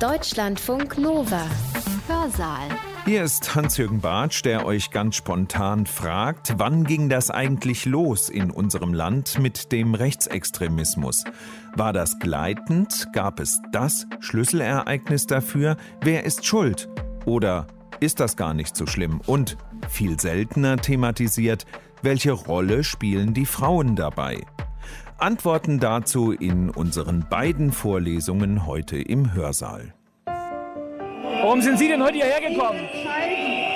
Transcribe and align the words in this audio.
Deutschlandfunk 0.00 0.98
Nova. 0.98 1.46
Hörsaal. 2.08 2.68
Hier 3.04 3.22
ist 3.22 3.54
Hans-Jürgen 3.54 4.00
Bartsch, 4.00 4.42
der 4.44 4.66
euch 4.66 4.90
ganz 4.90 5.14
spontan 5.14 5.86
fragt, 5.86 6.54
wann 6.58 6.82
ging 6.84 7.08
das 7.08 7.30
eigentlich 7.30 7.84
los 7.86 8.28
in 8.28 8.50
unserem 8.50 8.92
Land 8.92 9.38
mit 9.38 9.70
dem 9.70 9.94
Rechtsextremismus? 9.94 11.22
War 11.76 11.92
das 11.92 12.18
gleitend? 12.18 13.06
Gab 13.12 13.38
es 13.38 13.60
das 13.70 14.06
Schlüsselereignis 14.18 15.26
dafür? 15.26 15.76
Wer 16.02 16.24
ist 16.24 16.44
schuld? 16.44 16.88
Oder 17.24 17.68
ist 18.00 18.18
das 18.18 18.36
gar 18.36 18.52
nicht 18.52 18.76
so 18.76 18.86
schlimm? 18.86 19.20
Und 19.26 19.56
viel 19.88 20.18
seltener 20.18 20.76
thematisiert, 20.76 21.66
welche 22.02 22.32
Rolle 22.32 22.82
spielen 22.82 23.32
die 23.32 23.46
Frauen 23.46 23.94
dabei? 23.94 24.44
Antworten 25.24 25.80
dazu 25.80 26.32
in 26.32 26.68
unseren 26.68 27.26
beiden 27.30 27.72
Vorlesungen 27.72 28.66
heute 28.66 28.98
im 28.98 29.32
Hörsaal. 29.32 29.94
Warum 30.26 31.62
sind 31.62 31.78
Sie 31.78 31.88
denn 31.88 32.02
heute 32.02 32.16
hierher 32.16 32.42
gekommen? 32.42 32.80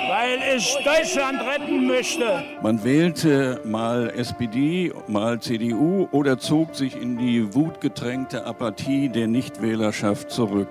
Weil 0.09 0.55
ich 0.55 0.77
Deutschland 0.85 1.41
retten 1.41 1.87
möchte. 1.87 2.43
Man 2.61 2.83
wählte 2.83 3.61
mal 3.65 4.11
SPD, 4.11 4.93
mal 5.07 5.39
CDU 5.39 6.07
oder 6.11 6.37
zog 6.37 6.75
sich 6.75 6.95
in 6.95 7.17
die 7.17 7.51
wutgetränkte 7.55 8.45
Apathie 8.45 9.09
der 9.09 9.25
Nichtwählerschaft 9.25 10.29
zurück. 10.29 10.69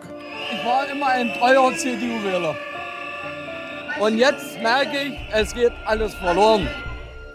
Ich 0.53 0.65
war 0.65 0.89
immer 0.89 1.09
ein 1.09 1.33
treuer 1.41 1.75
CDU-Wähler. 1.75 2.55
Und 3.99 4.17
jetzt 4.17 4.63
merke 4.63 4.97
ich, 4.97 5.19
es 5.33 5.53
geht 5.53 5.73
alles 5.87 6.15
verloren. 6.15 6.69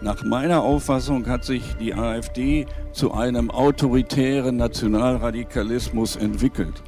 Nach 0.03 0.21
meiner 0.21 0.63
Auffassung 0.63 1.27
hat 1.27 1.45
sich 1.45 1.63
die 1.79 1.93
AfD 1.93 2.65
zu 2.91 3.13
einem 3.13 3.49
autoritären 3.49 4.57
Nationalradikalismus 4.57 6.17
entwickelt. 6.17 6.83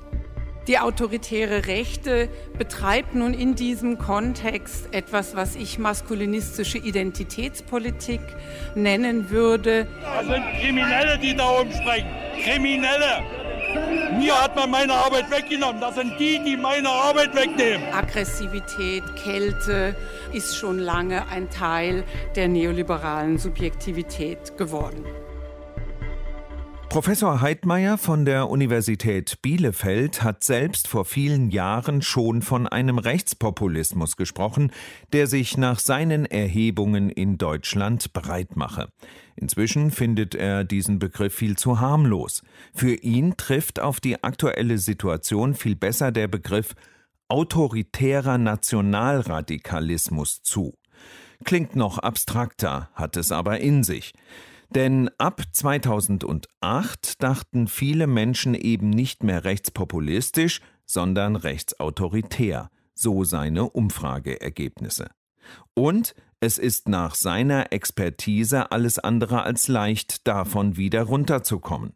Die 0.67 0.79
autoritäre 0.79 1.65
Rechte 1.67 2.27
betreibt 2.57 3.15
nun 3.15 3.33
in 3.33 3.55
diesem 3.55 3.97
Kontext 3.99 4.93
etwas, 4.93 5.33
was 5.33 5.55
ich 5.55 5.79
maskulinistische 5.79 6.77
Identitätspolitik 6.77 8.19
nennen 8.75 9.29
würde. 9.29 9.87
Das 10.03 10.25
sind 10.25 10.43
Kriminelle, 10.59 11.17
die 11.17 11.33
da 11.37 11.47
umspringen. 11.61 12.11
Kriminelle. 12.43 13.23
Mir 14.17 14.43
hat 14.43 14.57
man 14.57 14.71
meine 14.71 14.93
Arbeit 14.93 15.31
weggenommen. 15.31 15.79
Das 15.79 15.95
sind 15.95 16.19
die, 16.19 16.41
die 16.43 16.57
meine 16.57 16.89
Arbeit 16.89 17.33
wegnehmen. 17.33 17.93
Aggressivität, 17.93 19.03
Kälte 19.15 19.95
ist 20.35 20.57
schon 20.57 20.79
lange 20.79 21.29
ein 21.29 21.49
Teil 21.49 22.03
der 22.35 22.49
neoliberalen 22.49 23.37
Subjektivität 23.37 24.57
geworden. 24.57 25.05
Professor 26.89 27.41
Heidmeier 27.41 27.97
von 27.97 28.25
der 28.25 28.49
Universität 28.49 29.41
Bielefeld 29.41 30.23
hat 30.23 30.43
selbst 30.43 30.87
vor 30.87 31.03
vielen 31.03 31.51
Jahren 31.51 32.01
schon 32.01 32.41
von 32.41 32.67
einem 32.67 32.97
Rechtspopulismus 32.99 34.17
gesprochen, 34.17 34.71
der 35.13 35.27
sich 35.27 35.57
nach 35.57 35.79
seinen 35.79 36.25
Erhebungen 36.25 37.09
in 37.09 37.37
Deutschland 37.37 38.13
breit 38.13 38.55
mache. 38.55 38.89
Inzwischen 39.35 39.91
findet 39.91 40.35
er 40.35 40.63
diesen 40.63 40.99
Begriff 40.99 41.33
viel 41.33 41.57
zu 41.57 41.79
harmlos. 41.79 42.43
Für 42.73 42.93
ihn 42.93 43.35
trifft 43.37 43.79
auf 43.79 43.99
die 43.99 44.23
aktuelle 44.23 44.77
Situation 44.77 45.53
viel 45.53 45.75
besser 45.75 46.11
der 46.11 46.27
Begriff 46.27 46.75
autoritärer 47.27 48.37
Nationalradikalismus 48.37 50.43
zu. 50.43 50.77
Klingt 51.43 51.75
noch 51.75 51.99
abstrakter, 51.99 52.89
hat 52.93 53.17
es 53.17 53.31
aber 53.31 53.59
in 53.59 53.83
sich. 53.83 54.13
Denn 54.69 55.09
ab 55.17 55.41
2008 55.51 57.21
dachten 57.21 57.67
viele 57.67 58.07
Menschen 58.07 58.55
eben 58.55 58.89
nicht 58.89 59.23
mehr 59.23 59.43
rechtspopulistisch, 59.43 60.61
sondern 60.85 61.35
rechtsautoritär, 61.35 62.69
so 62.93 63.23
seine 63.23 63.69
Umfrageergebnisse. 63.69 65.09
Und 65.73 66.15
es 66.39 66.57
ist 66.57 66.89
nach 66.89 67.15
seiner 67.15 67.71
Expertise 67.71 68.71
alles 68.71 68.99
andere 68.99 69.43
als 69.43 69.67
leicht, 69.67 70.27
davon 70.27 70.77
wieder 70.77 71.03
runterzukommen. 71.03 71.93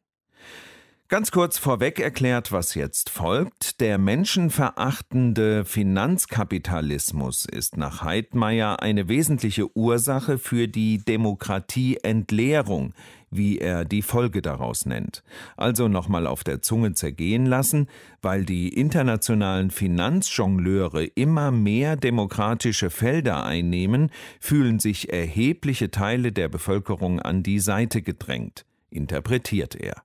Ganz 1.11 1.31
kurz 1.31 1.57
vorweg 1.57 1.99
erklärt, 1.99 2.51
was 2.51 2.75
jetzt 2.75 3.09
folgt. 3.09 3.81
Der 3.81 3.97
menschenverachtende 3.97 5.65
Finanzkapitalismus 5.65 7.45
ist 7.45 7.77
nach 7.77 8.03
Heidmeier 8.03 8.83
eine 8.83 9.07
wesentliche 9.07 9.75
Ursache 9.75 10.37
für 10.37 10.67
die 10.67 10.99
Demokratieentleerung, 10.99 12.93
wie 13.31 13.57
er 13.57 13.85
die 13.85 14.03
Folge 14.03 14.43
daraus 14.43 14.85
nennt. 14.85 15.23
Also 15.57 15.87
nochmal 15.87 16.27
auf 16.27 16.43
der 16.43 16.61
Zunge 16.61 16.93
zergehen 16.93 17.47
lassen, 17.47 17.87
weil 18.21 18.45
die 18.45 18.69
internationalen 18.69 19.71
Finanzjongleure 19.71 21.05
immer 21.05 21.49
mehr 21.49 21.95
demokratische 21.95 22.91
Felder 22.91 23.43
einnehmen, 23.43 24.11
fühlen 24.39 24.77
sich 24.77 25.11
erhebliche 25.11 25.89
Teile 25.89 26.31
der 26.31 26.49
Bevölkerung 26.49 27.19
an 27.19 27.41
die 27.41 27.59
Seite 27.59 28.03
gedrängt, 28.03 28.67
interpretiert 28.91 29.73
er. 29.73 30.03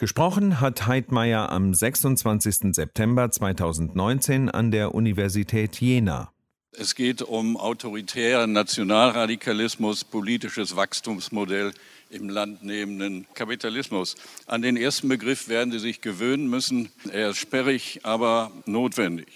Gesprochen 0.00 0.62
hat 0.62 0.86
Heidmeier 0.86 1.50
am 1.50 1.74
26. 1.74 2.74
September 2.74 3.30
2019 3.30 4.48
an 4.48 4.70
der 4.70 4.94
Universität 4.94 5.78
Jena. 5.78 6.32
Es 6.72 6.94
geht 6.94 7.20
um 7.20 7.58
autoritären 7.58 8.50
Nationalradikalismus, 8.54 10.04
politisches 10.04 10.74
Wachstumsmodell 10.74 11.74
im 12.08 12.30
landnehmenden 12.30 13.26
Kapitalismus. 13.34 14.16
An 14.46 14.62
den 14.62 14.78
ersten 14.78 15.06
Begriff 15.10 15.48
werden 15.48 15.70
Sie 15.70 15.78
sich 15.78 16.00
gewöhnen 16.00 16.48
müssen. 16.48 16.90
Er 17.12 17.28
ist 17.28 17.36
sperrig, 17.36 18.00
aber 18.02 18.52
notwendig. 18.64 19.28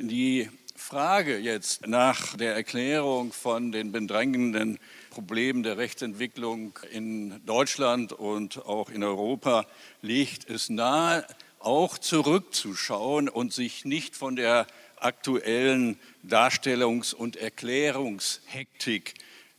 Die 0.00 0.50
Frage 0.74 1.38
jetzt 1.38 1.86
nach 1.86 2.36
der 2.36 2.56
Erklärung 2.56 3.32
von 3.32 3.70
den 3.70 3.92
bedrängenden 3.92 4.80
Problem 5.18 5.64
der 5.64 5.78
Rechtsentwicklung 5.78 6.78
in 6.92 7.44
Deutschland 7.44 8.12
und 8.12 8.64
auch 8.66 8.88
in 8.88 9.02
Europa 9.02 9.66
legt 10.00 10.48
es 10.48 10.68
nahe, 10.68 11.26
auch 11.58 11.98
zurückzuschauen 11.98 13.28
und 13.28 13.52
sich 13.52 13.84
nicht 13.84 14.14
von 14.14 14.36
der 14.36 14.68
aktuellen 14.94 15.98
Darstellungs- 16.24 17.14
und 17.14 17.34
Erklärungshektik 17.34 19.14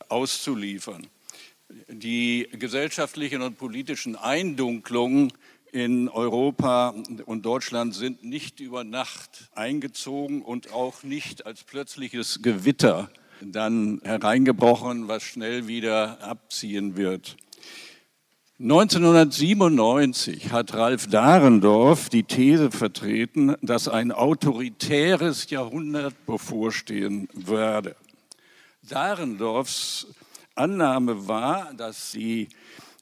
auszuliefern. 0.08 1.06
Die 1.88 2.48
gesellschaftlichen 2.52 3.42
und 3.42 3.58
politischen 3.58 4.16
Eindunklungen 4.16 5.30
in 5.72 6.08
Europa 6.08 6.94
und 7.26 7.44
Deutschland 7.44 7.94
sind 7.94 8.24
nicht 8.24 8.60
über 8.60 8.82
Nacht 8.82 9.50
eingezogen 9.54 10.40
und 10.40 10.72
auch 10.72 11.02
nicht 11.02 11.44
als 11.44 11.64
plötzliches 11.64 12.40
Gewitter 12.40 13.10
dann 13.44 14.00
hereingebrochen, 14.04 15.08
was 15.08 15.22
schnell 15.22 15.66
wieder 15.66 16.22
abziehen 16.22 16.96
wird. 16.96 17.36
1997 18.58 20.52
hat 20.52 20.74
Ralf 20.74 21.06
Dahrendorf 21.06 22.10
die 22.10 22.24
These 22.24 22.70
vertreten, 22.70 23.56
dass 23.62 23.88
ein 23.88 24.12
autoritäres 24.12 25.48
Jahrhundert 25.48 26.26
bevorstehen 26.26 27.26
werde. 27.32 27.96
Dahrendorfs 28.82 30.08
Annahme 30.54 31.26
war, 31.26 31.72
dass 31.72 32.12
die 32.12 32.48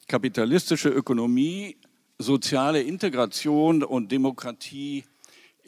kapitalistische 0.06 0.90
Ökonomie 0.90 1.76
soziale 2.18 2.80
Integration 2.82 3.82
und 3.82 4.12
Demokratie 4.12 5.04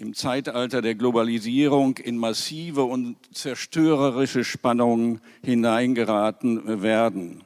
im 0.01 0.15
Zeitalter 0.15 0.81
der 0.81 0.95
Globalisierung 0.95 1.99
in 1.99 2.17
massive 2.17 2.85
und 2.85 3.17
zerstörerische 3.33 4.45
Spannungen 4.45 5.21
hineingeraten 5.43 6.83
werden. 6.83 7.45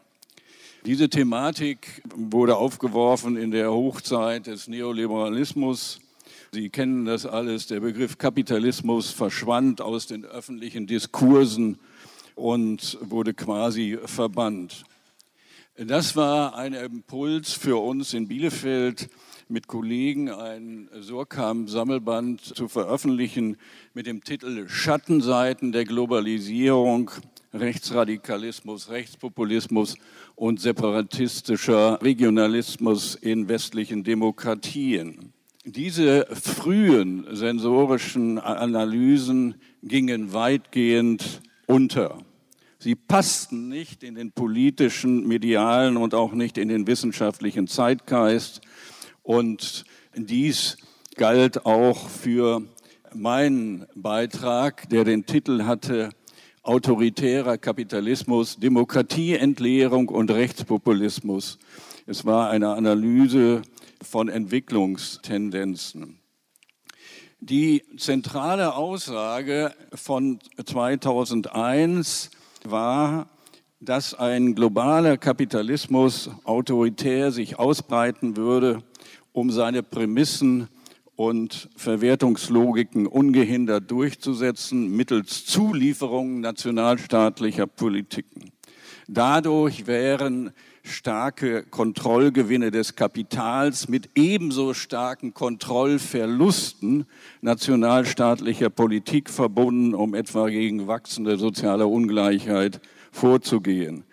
Diese 0.87 1.09
Thematik 1.09 2.03
wurde 2.15 2.57
aufgeworfen 2.57 3.37
in 3.37 3.51
der 3.51 3.73
Hochzeit 3.73 4.47
des 4.47 4.69
Neoliberalismus. 4.69 6.01
Sie 6.53 6.69
kennen 6.69 7.07
das 7.07 7.27
alles. 7.27 7.67
Der 7.67 7.81
Begriff 7.81 8.19
Kapitalismus 8.19 9.11
verschwand 9.11 9.81
aus 9.81 10.07
den 10.07 10.25
öffentlichen 10.25 10.87
Diskursen 10.87 11.79
und 12.37 12.99
wurde 13.01 13.35
quasi 13.35 13.99
verbannt. 14.05 14.85
Das 15.77 16.15
war 16.15 16.55
ein 16.55 16.73
Impuls 16.73 17.53
für 17.53 17.83
uns 17.83 18.15
in 18.15 18.29
Bielefeld, 18.29 19.09
mit 19.49 19.67
Kollegen 19.67 20.31
ein 20.31 20.89
Surkam-Sammelband 21.01 22.41
zu 22.41 22.69
veröffentlichen 22.69 23.57
mit 23.93 24.07
dem 24.07 24.23
Titel 24.25 24.69
Schattenseiten 24.69 25.73
der 25.73 25.85
Globalisierung, 25.85 27.11
Rechtsradikalismus, 27.53 28.91
Rechtspopulismus 28.91 29.97
und 30.35 30.61
separatistischer 30.61 32.01
Regionalismus 32.03 33.15
in 33.15 33.49
westlichen 33.49 34.03
Demokratien. 34.05 35.33
Diese 35.65 36.27
frühen 36.31 37.27
sensorischen 37.31 38.39
Analysen 38.39 39.55
gingen 39.83 40.33
weitgehend 40.33 41.41
unter. 41.67 42.19
Sie 42.79 42.95
passten 42.95 43.71
nicht 43.71 44.03
in 44.03 44.15
den 44.15 44.33
politischen, 44.33 45.27
medialen 45.27 45.97
und 45.97 46.13
auch 46.13 46.33
nicht 46.33 46.59
in 46.59 46.69
den 46.69 46.87
wissenschaftlichen 46.87 47.67
Zeitgeist. 47.67 48.61
Und 49.25 49.85
dies 50.15 50.77
galt 51.17 51.65
auch 51.65 52.09
für 52.11 52.63
meinen 53.15 53.87
Beitrag, 53.95 54.89
der 54.91 55.05
den 55.05 55.25
Titel 55.25 55.65
hatte 55.65 56.11
Autoritärer 56.63 57.57
Kapitalismus, 57.57 58.59
Demokratieentleerung 58.59 60.11
und 60.11 60.31
Rechtspopulismus. 60.31 61.59
Es 62.07 62.27
war 62.27 62.51
eine 62.51 62.75
Analyse 62.75 63.63
von 64.03 64.29
Entwicklungstendenzen. 64.29 66.19
Die 67.41 67.83
zentrale 67.97 68.75
Aussage 68.75 69.75
von 69.95 70.39
2001 70.63 72.31
war, 72.65 73.31
dass 73.81 74.15
ein 74.15 74.55
globaler 74.55 75.17
Kapitalismus 75.17 76.31
autoritär 76.45 77.33
sich 77.33 77.59
ausbreiten 77.59 78.37
würde, 78.37 78.83
um 79.35 79.51
seine 79.51 79.83
Prämissen 79.83 80.69
und 81.17 81.69
Verwertungslogiken 81.77 83.07
ungehindert 83.07 83.91
durchzusetzen 83.91 84.97
mittels 84.97 85.45
Zulieferung 85.45 86.41
nationalstaatlicher 86.41 87.67
Politiken. 87.67 88.53
Dadurch 89.09 89.87
wären 89.87 90.53
starke 90.85 91.65
Kontrollgewinne 91.65 92.71
des 92.71 92.95
Kapitals 92.95 93.89
mit 93.89 94.11
ebenso 94.15 94.73
starken 94.73 95.35
Kontrollverlusten 95.35 97.05
nationalstaatlicher 97.41 98.71
Politik 98.71 99.31
verbunden, 99.31 99.95
um 99.95 100.15
etwa 100.15 100.49
gegen 100.49 100.87
wachsende 100.87 101.39
soziale 101.39 101.87
Ungleichheit 101.87 102.81
vorzugehen. 103.11 104.05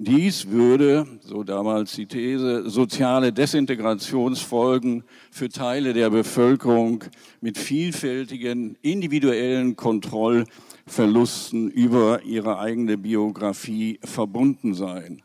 Dies 0.00 0.48
würde, 0.48 1.08
so 1.22 1.42
damals 1.42 1.96
die 1.96 2.06
These, 2.06 2.70
soziale 2.70 3.32
Desintegrationsfolgen 3.32 5.02
für 5.32 5.48
Teile 5.48 5.92
der 5.92 6.08
Bevölkerung 6.10 7.02
mit 7.40 7.58
vielfältigen 7.58 8.76
individuellen 8.80 9.74
Kontrollverlusten 9.74 11.68
über 11.72 12.22
ihre 12.22 12.60
eigene 12.60 12.96
Biografie 12.96 13.98
verbunden 14.04 14.72
sein. 14.72 15.20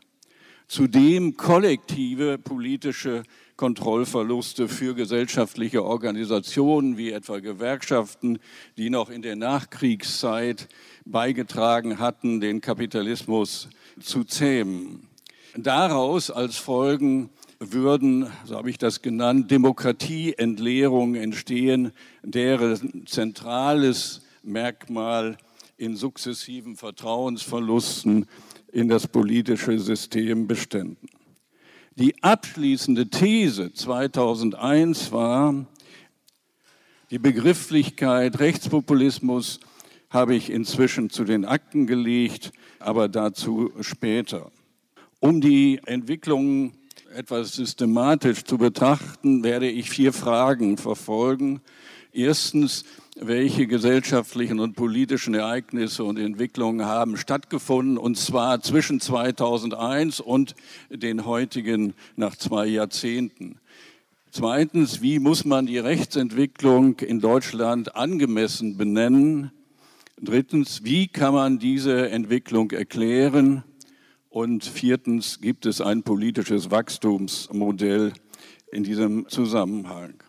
Zudem 0.66 1.36
kollektive 1.36 2.36
politische 2.38 3.22
Kontrollverluste 3.54 4.66
für 4.66 4.96
gesellschaftliche 4.96 5.84
Organisationen 5.84 6.98
wie 6.98 7.12
etwa 7.12 7.38
Gewerkschaften, 7.38 8.40
die 8.76 8.90
noch 8.90 9.08
in 9.08 9.22
der 9.22 9.36
Nachkriegszeit 9.36 10.66
beigetragen 11.04 12.00
hatten, 12.00 12.40
den 12.40 12.60
Kapitalismus 12.60 13.68
zu 14.00 14.24
zähmen. 14.24 15.08
Daraus 15.56 16.30
als 16.30 16.56
Folgen 16.56 17.30
würden, 17.60 18.26
so 18.44 18.56
habe 18.56 18.70
ich 18.70 18.78
das 18.78 19.02
genannt, 19.02 19.50
Demokratieentleerungen 19.50 21.14
entstehen, 21.14 21.92
deren 22.22 23.06
zentrales 23.06 24.22
Merkmal 24.42 25.38
in 25.76 25.96
sukzessiven 25.96 26.76
Vertrauensverlusten 26.76 28.26
in 28.72 28.88
das 28.88 29.06
politische 29.06 29.78
System 29.78 30.46
beständen. 30.46 31.08
Die 31.96 32.22
abschließende 32.22 33.08
These 33.08 33.72
2001 33.72 35.12
war, 35.12 35.66
die 37.10 37.20
Begrifflichkeit 37.20 38.40
Rechtspopulismus 38.40 39.60
habe 40.14 40.34
ich 40.34 40.50
inzwischen 40.50 41.10
zu 41.10 41.24
den 41.24 41.44
Akten 41.44 41.86
gelegt, 41.86 42.52
aber 42.78 43.08
dazu 43.08 43.72
später. 43.80 44.50
Um 45.20 45.40
die 45.40 45.80
Entwicklung 45.84 46.72
etwas 47.14 47.54
systematisch 47.54 48.44
zu 48.44 48.58
betrachten, 48.58 49.44
werde 49.44 49.68
ich 49.68 49.90
vier 49.90 50.12
Fragen 50.12 50.76
verfolgen. 50.76 51.60
Erstens, 52.12 52.84
welche 53.16 53.66
gesellschaftlichen 53.66 54.60
und 54.60 54.74
politischen 54.74 55.34
Ereignisse 55.34 56.04
und 56.04 56.18
Entwicklungen 56.18 56.86
haben 56.86 57.16
stattgefunden, 57.16 57.98
und 57.98 58.16
zwar 58.16 58.60
zwischen 58.60 59.00
2001 59.00 60.20
und 60.20 60.54
den 60.90 61.24
heutigen 61.24 61.94
nach 62.16 62.36
zwei 62.36 62.66
Jahrzehnten. 62.66 63.58
Zweitens, 64.30 65.00
wie 65.00 65.20
muss 65.20 65.44
man 65.44 65.66
die 65.66 65.78
Rechtsentwicklung 65.78 66.98
in 66.98 67.20
Deutschland 67.20 67.94
angemessen 67.94 68.76
benennen? 68.76 69.52
Drittens, 70.24 70.82
wie 70.84 71.06
kann 71.06 71.34
man 71.34 71.58
diese 71.58 72.08
Entwicklung 72.08 72.70
erklären? 72.70 73.62
Und 74.30 74.64
viertens, 74.64 75.38
gibt 75.42 75.66
es 75.66 75.82
ein 75.82 76.02
politisches 76.02 76.70
Wachstumsmodell 76.70 78.14
in 78.72 78.84
diesem 78.84 79.28
Zusammenhang? 79.28 80.22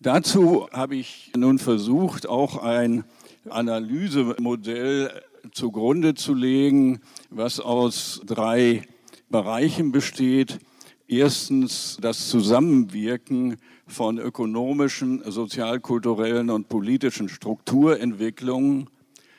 Dazu 0.00 0.68
habe 0.72 0.96
ich 0.96 1.30
nun 1.36 1.60
versucht, 1.60 2.28
auch 2.28 2.64
ein 2.64 3.04
Analysemodell 3.48 5.22
zugrunde 5.52 6.14
zu 6.14 6.34
legen, 6.34 6.98
was 7.30 7.60
aus 7.60 8.20
drei 8.26 8.82
Bereichen 9.28 9.92
besteht. 9.92 10.58
Erstens 11.06 11.96
das 12.00 12.28
Zusammenwirken 12.28 13.58
von 13.90 14.18
ökonomischen, 14.18 15.22
sozialkulturellen 15.30 16.50
und 16.50 16.68
politischen 16.68 17.28
Strukturentwicklungen. 17.28 18.88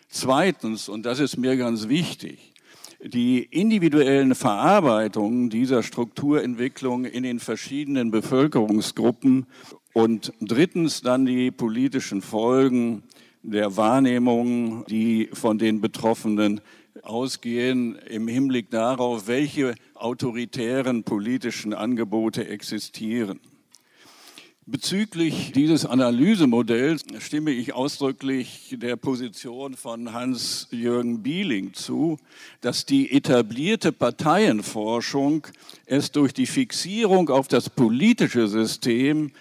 Zweitens, 0.09 0.89
und 0.89 1.05
das 1.05 1.19
ist 1.19 1.37
mir 1.37 1.57
ganz 1.57 1.87
wichtig, 1.87 2.53
die 3.03 3.43
individuellen 3.43 4.35
Verarbeitungen 4.35 5.49
dieser 5.49 5.81
Strukturentwicklung 5.81 7.05
in 7.05 7.23
den 7.23 7.39
verschiedenen 7.39 8.11
Bevölkerungsgruppen 8.11 9.47
und 9.93 10.33
drittens 10.39 11.01
dann 11.01 11.25
die 11.25 11.51
politischen 11.51 12.21
Folgen 12.21 13.03
der 13.41 13.75
Wahrnehmung, 13.75 14.85
die 14.85 15.29
von 15.33 15.57
den 15.57 15.81
Betroffenen 15.81 16.61
ausgehen 17.01 17.95
im 17.95 18.27
Hinblick 18.27 18.69
darauf, 18.69 19.27
welche 19.27 19.73
autoritären 19.95 21.03
politischen 21.03 21.73
Angebote 21.73 22.47
existieren. 22.47 23.39
Bezüglich 24.71 25.51
dieses 25.51 25.85
Analysemodells 25.85 27.03
stimme 27.19 27.51
ich 27.51 27.73
ausdrücklich 27.73 28.77
der 28.81 28.95
Position 28.95 29.75
von 29.75 30.13
Hans-Jürgen 30.13 31.21
Bieling 31.21 31.73
zu, 31.73 32.17
dass 32.61 32.85
die 32.85 33.11
etablierte 33.11 33.91
Parteienforschung 33.91 35.45
es 35.87 36.13
durch 36.13 36.33
die 36.33 36.45
Fixierung 36.45 37.27
auf 37.27 37.49
das 37.49 37.69
politische 37.69 38.47
System 38.47 39.33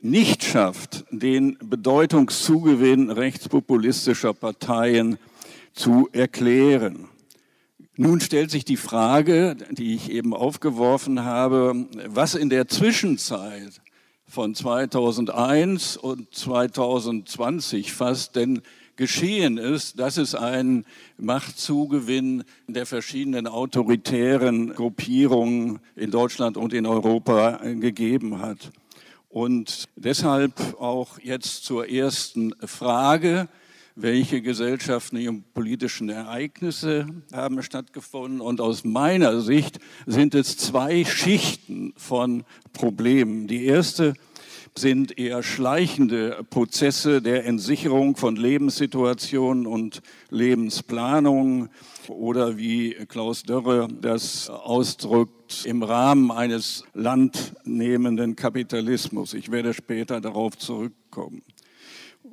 nicht 0.00 0.42
schafft, 0.42 1.04
den 1.12 1.56
Bedeutungszugewinn 1.62 3.12
rechtspopulistischer 3.12 4.34
Parteien 4.34 5.16
zu 5.74 6.08
erklären. 6.10 7.06
Nun 7.94 8.20
stellt 8.20 8.50
sich 8.50 8.64
die 8.64 8.76
Frage, 8.76 9.56
die 9.70 9.94
ich 9.94 10.10
eben 10.10 10.34
aufgeworfen 10.34 11.24
habe, 11.24 11.86
was 12.08 12.34
in 12.34 12.50
der 12.50 12.66
Zwischenzeit 12.66 13.80
von 14.36 14.54
2001 14.54 15.96
und 15.96 16.34
2020 16.34 17.94
fast 17.94 18.36
denn 18.36 18.60
geschehen 18.96 19.56
ist, 19.56 19.98
dass 19.98 20.18
es 20.18 20.34
einen 20.34 20.84
Machtzugewinn 21.16 22.44
der 22.66 22.84
verschiedenen 22.84 23.46
autoritären 23.46 24.74
Gruppierungen 24.74 25.78
in 25.94 26.10
Deutschland 26.10 26.58
und 26.58 26.74
in 26.74 26.84
Europa 26.84 27.62
gegeben 27.62 28.42
hat. 28.42 28.72
Und 29.30 29.88
deshalb 29.96 30.52
auch 30.78 31.18
jetzt 31.18 31.64
zur 31.64 31.88
ersten 31.88 32.52
Frage, 32.66 33.48
welche 33.94 34.42
gesellschaftlichen 34.42 35.28
und 35.30 35.54
politischen 35.54 36.10
Ereignisse 36.10 37.06
haben 37.32 37.62
stattgefunden. 37.62 38.42
Und 38.42 38.60
aus 38.60 38.84
meiner 38.84 39.40
Sicht 39.40 39.80
sind 40.04 40.34
es 40.34 40.58
zwei 40.58 41.06
Schichten 41.06 41.94
von 41.96 42.44
Problemen. 42.74 43.46
Die 43.46 43.64
erste 43.64 44.12
sind 44.78 45.18
eher 45.18 45.42
schleichende 45.42 46.44
Prozesse 46.50 47.22
der 47.22 47.46
Entsicherung 47.46 48.16
von 48.16 48.36
Lebenssituationen 48.36 49.66
und 49.66 50.02
Lebensplanung 50.30 51.68
oder 52.08 52.58
wie 52.58 52.92
Klaus 53.08 53.42
Dörre 53.42 53.88
das 54.00 54.50
ausdrückt, 54.50 55.64
im 55.64 55.82
Rahmen 55.82 56.30
eines 56.30 56.84
landnehmenden 56.94 58.36
Kapitalismus. 58.36 59.34
Ich 59.34 59.50
werde 59.50 59.74
später 59.74 60.20
darauf 60.20 60.58
zurückkommen. 60.58 61.42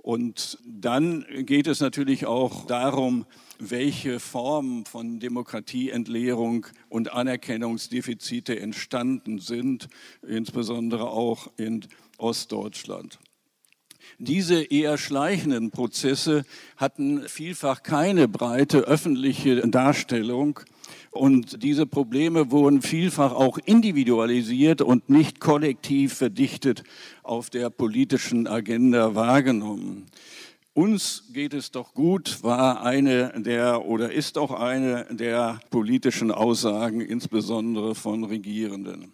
Und 0.01 0.57
dann 0.65 1.25
geht 1.45 1.67
es 1.67 1.79
natürlich 1.79 2.25
auch 2.25 2.65
darum, 2.65 3.25
welche 3.59 4.19
Formen 4.19 4.85
von 4.85 5.19
Demokratieentleerung 5.19 6.65
und 6.89 7.13
Anerkennungsdefizite 7.13 8.59
entstanden 8.59 9.39
sind, 9.39 9.87
insbesondere 10.27 11.09
auch 11.09 11.47
in 11.55 11.85
Ostdeutschland. 12.17 13.19
Diese 14.19 14.63
eher 14.63 14.97
schleichenden 14.97 15.71
Prozesse 15.71 16.43
hatten 16.77 17.27
vielfach 17.27 17.83
keine 17.83 18.27
breite 18.27 18.79
öffentliche 18.79 19.67
Darstellung. 19.67 20.59
Und 21.11 21.63
diese 21.63 21.85
Probleme 21.85 22.51
wurden 22.51 22.81
vielfach 22.81 23.33
auch 23.33 23.57
individualisiert 23.57 24.81
und 24.81 25.09
nicht 25.09 25.39
kollektiv 25.39 26.13
verdichtet 26.13 26.83
auf 27.21 27.49
der 27.49 27.69
politischen 27.69 28.47
Agenda 28.47 29.13
wahrgenommen. 29.15 30.07
Uns 30.73 31.25
geht 31.33 31.53
es 31.53 31.69
doch 31.69 31.93
gut, 31.93 32.41
war 32.41 32.83
eine 32.83 33.31
der 33.35 33.85
oder 33.85 34.11
ist 34.11 34.39
auch 34.39 34.51
eine 34.51 35.05
der 35.11 35.59
politischen 35.69 36.31
Aussagen, 36.31 36.99
insbesondere 37.01 37.93
von 37.93 38.23
Regierenden. 38.23 39.13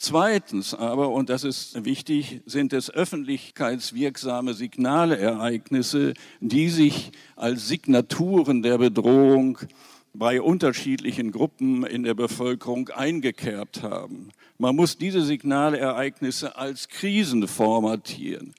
Zweitens 0.00 0.74
aber, 0.74 1.08
und 1.08 1.28
das 1.28 1.42
ist 1.42 1.84
wichtig, 1.84 2.40
sind 2.46 2.72
es 2.72 2.88
öffentlichkeitswirksame 2.88 4.54
Signalereignisse, 4.54 6.14
die 6.40 6.68
sich 6.68 7.10
als 7.34 7.66
Signaturen 7.66 8.62
der 8.62 8.78
Bedrohung 8.78 9.58
bei 10.14 10.40
unterschiedlichen 10.40 11.32
Gruppen 11.32 11.84
in 11.84 12.04
der 12.04 12.14
Bevölkerung 12.14 12.90
eingekerbt 12.90 13.82
haben. 13.82 14.28
Man 14.56 14.76
muss 14.76 14.98
diese 14.98 15.22
Signalereignisse 15.22 16.56
als 16.56 16.88
Krisen 16.88 17.48
formatieren. 17.48 18.54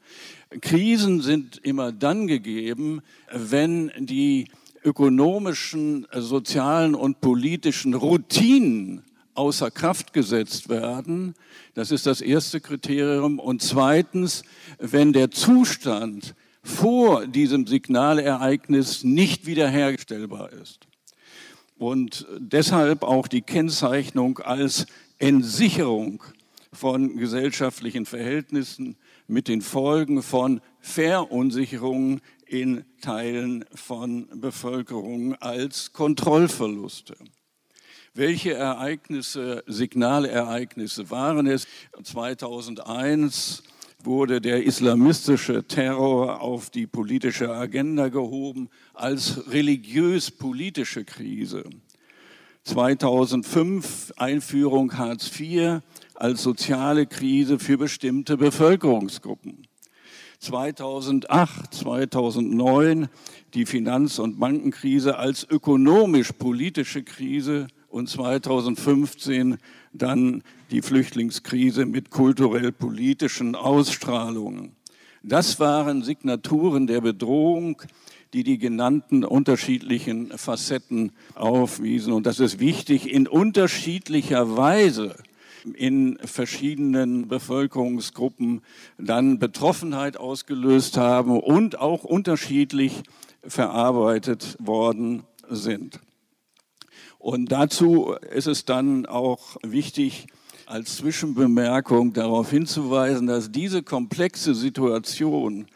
Krisen 0.59 1.21
sind 1.21 1.57
immer 1.63 1.93
dann 1.93 2.27
gegeben, 2.27 3.01
wenn 3.31 3.91
die 3.97 4.49
ökonomischen, 4.83 6.05
sozialen 6.11 6.95
und 6.95 7.21
politischen 7.21 7.93
Routinen 7.93 9.03
außer 9.39 9.71
Kraft 9.71 10.11
gesetzt 10.11 10.67
werden. 10.67 11.33
Das 11.73 11.91
ist 11.91 12.05
das 12.05 12.19
erste 12.19 12.59
Kriterium. 12.59 13.39
Und 13.39 13.61
zweitens, 13.61 14.43
wenn 14.79 15.13
der 15.13 15.31
Zustand 15.31 16.35
vor 16.61 17.25
diesem 17.25 17.65
Signalereignis 17.65 19.05
nicht 19.05 19.45
wiederherstellbar 19.45 20.51
ist. 20.51 20.87
Und 21.77 22.27
deshalb 22.37 23.03
auch 23.03 23.29
die 23.29 23.41
Kennzeichnung 23.41 24.39
als 24.39 24.85
Entsicherung 25.19 26.21
von 26.73 27.15
gesellschaftlichen 27.15 28.05
Verhältnissen 28.05 28.97
mit 29.27 29.47
den 29.47 29.61
Folgen 29.61 30.21
von 30.21 30.59
Verunsicherungen 30.81 32.19
in 32.45 32.83
Teilen 33.01 33.63
von 33.73 34.27
Bevölkerung 34.41 35.35
als 35.35 35.93
Kontrollverluste. 35.93 37.15
Welche 38.13 38.53
Ereignisse, 38.53 39.63
Signalereignisse 39.67 41.11
waren 41.11 41.47
es? 41.47 41.67
2001 42.01 43.63
wurde 44.03 44.41
der 44.41 44.63
islamistische 44.63 45.63
Terror 45.67 46.41
auf 46.41 46.69
die 46.69 46.87
politische 46.87 47.53
Agenda 47.53 48.07
gehoben 48.07 48.69
als 48.93 49.51
religiös-politische 49.51 51.05
Krise. 51.05 51.63
2005 52.63 54.13
Einführung 54.17 54.97
Hartz 54.97 55.29
IV 55.39 55.81
als 56.15 56.43
soziale 56.43 57.05
Krise 57.05 57.59
für 57.59 57.77
bestimmte 57.77 58.37
Bevölkerungsgruppen. 58.37 59.67
2008, 60.39 61.73
2009 61.73 63.09
die 63.53 63.65
Finanz- 63.65 64.19
und 64.19 64.39
Bankenkrise 64.39 65.17
als 65.17 65.45
ökonomisch-politische 65.49 67.03
Krise 67.03 67.67
und 67.89 68.09
2015 68.09 69.57
dann 69.93 70.43
die 70.71 70.81
Flüchtlingskrise 70.81 71.85
mit 71.85 72.09
kulturell-politischen 72.09 73.55
Ausstrahlungen. 73.55 74.75
Das 75.23 75.59
waren 75.59 76.03
Signaturen 76.03 76.87
der 76.87 77.01
Bedrohung, 77.01 77.81
die 78.33 78.43
die 78.43 78.57
genannten 78.57 79.25
unterschiedlichen 79.25 80.29
Facetten 80.37 81.11
aufwiesen. 81.35 82.13
Und 82.13 82.25
das 82.25 82.39
ist 82.39 82.59
wichtig, 82.59 83.11
in 83.11 83.27
unterschiedlicher 83.27 84.55
Weise 84.55 85.15
in 85.73 86.17
verschiedenen 86.23 87.27
Bevölkerungsgruppen 87.27 88.61
dann 88.97 89.39
Betroffenheit 89.39 90.15
ausgelöst 90.15 90.95
haben 90.95 91.39
und 91.39 91.79
auch 91.79 92.03
unterschiedlich 92.03 93.03
verarbeitet 93.43 94.55
worden 94.59 95.23
sind. 95.49 95.99
Und 97.19 97.51
dazu 97.51 98.15
ist 98.33 98.47
es 98.47 98.65
dann 98.65 99.05
auch 99.05 99.57
wichtig, 99.61 100.27
als 100.65 100.97
Zwischenbemerkung 100.97 102.13
darauf 102.13 102.49
hinzuweisen, 102.49 103.27
dass 103.27 103.51
diese 103.51 103.83
komplexe 103.83 104.55
Situation 104.55 105.67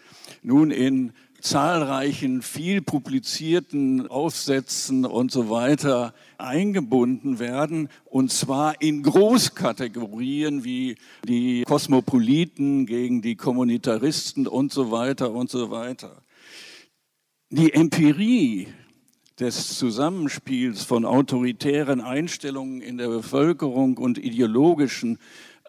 nun 0.42 0.72
in 0.72 1.12
zahlreichen, 1.42 2.42
viel 2.42 2.82
publizierten 2.82 4.08
Aufsätzen 4.08 5.06
und 5.06 5.32
so 5.32 5.50
weiter 5.50 6.14
eingebunden 6.38 7.40
werden, 7.40 7.90
und 8.06 8.32
zwar 8.32 8.82
in 8.82 9.04
Großkategorien 9.04 10.64
wie 10.64 10.96
die 11.28 11.64
Kosmopoliten 11.64 12.86
gegen 12.86 13.22
die 13.22 13.36
Kommunitaristen 13.36 14.48
und 14.48 14.72
so 14.72 14.92
weiter 14.92 15.32
und 15.32 15.50
so 15.50 15.70
weiter. 15.70 16.22
Die 17.50 17.74
Empirie 17.74 18.70
des 19.40 19.78
Zusammenspiels 19.78 20.84
von 20.84 21.06
autoritären 21.06 22.02
Einstellungen 22.02 22.82
in 22.82 22.98
der 22.98 23.08
Bevölkerung 23.08 23.98
und 23.98 24.18
ideologischen 24.18 25.18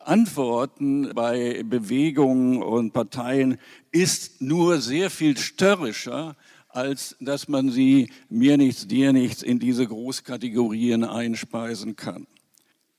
Antworten 0.01 1.13
bei 1.15 1.63
Bewegungen 1.65 2.63
und 2.63 2.93
Parteien 2.93 3.59
ist 3.91 4.43
nur 4.43 4.81
sehr 4.81 5.09
viel 5.09 5.39
störrischer, 5.39 6.37
als 6.69 7.17
dass 7.21 7.49
man 7.49 7.71
sie 7.71 8.11
mir 8.29 8.57
nichts, 8.59 8.87
dir 8.87 9.13
nichts 9.13 9.43
in 9.43 9.59
diese 9.59 9.87
Großkategorien 9.87 11.05
einspeisen 11.05 11.97
kann. 11.97 12.27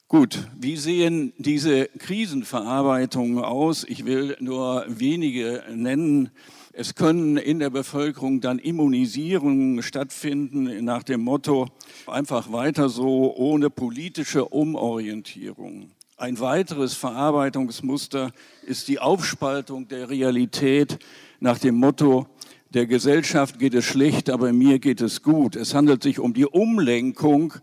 Gut, 0.08 0.48
wie 0.58 0.78
sehen 0.78 1.34
diese 1.38 1.88
Krisenverarbeitungen 1.98 3.44
aus? 3.44 3.84
Ich 3.84 4.06
will 4.06 4.38
nur 4.40 4.86
wenige 4.88 5.64
nennen. 5.74 6.30
Es 6.78 6.94
können 6.94 7.38
in 7.38 7.60
der 7.60 7.70
Bevölkerung 7.70 8.42
dann 8.42 8.60
Immunisierungen 8.60 9.82
stattfinden 9.82 10.84
nach 10.84 11.04
dem 11.04 11.22
Motto, 11.22 11.70
einfach 12.06 12.52
weiter 12.52 12.90
so 12.90 13.34
ohne 13.34 13.70
politische 13.70 14.44
Umorientierung. 14.44 15.92
Ein 16.18 16.38
weiteres 16.42 16.94
Verarbeitungsmuster 16.94 18.34
ist 18.68 18.90
die 18.90 19.00
Aufspaltung 19.00 19.88
der 19.88 20.10
Realität 20.10 21.00
nach 21.40 21.60
dem 21.60 21.76
Motto, 21.76 22.28
der 22.74 22.88
Gesellschaft 22.88 23.58
geht 23.58 23.74
es 23.74 23.86
schlecht, 23.86 24.30
aber 24.30 24.52
mir 24.52 24.80
geht 24.80 25.00
es 25.00 25.22
gut. 25.22 25.56
Es 25.56 25.74
handelt 25.74 26.04
sich 26.04 26.20
um 26.20 26.34
die 26.34 26.46
Umlenkung 26.46 27.54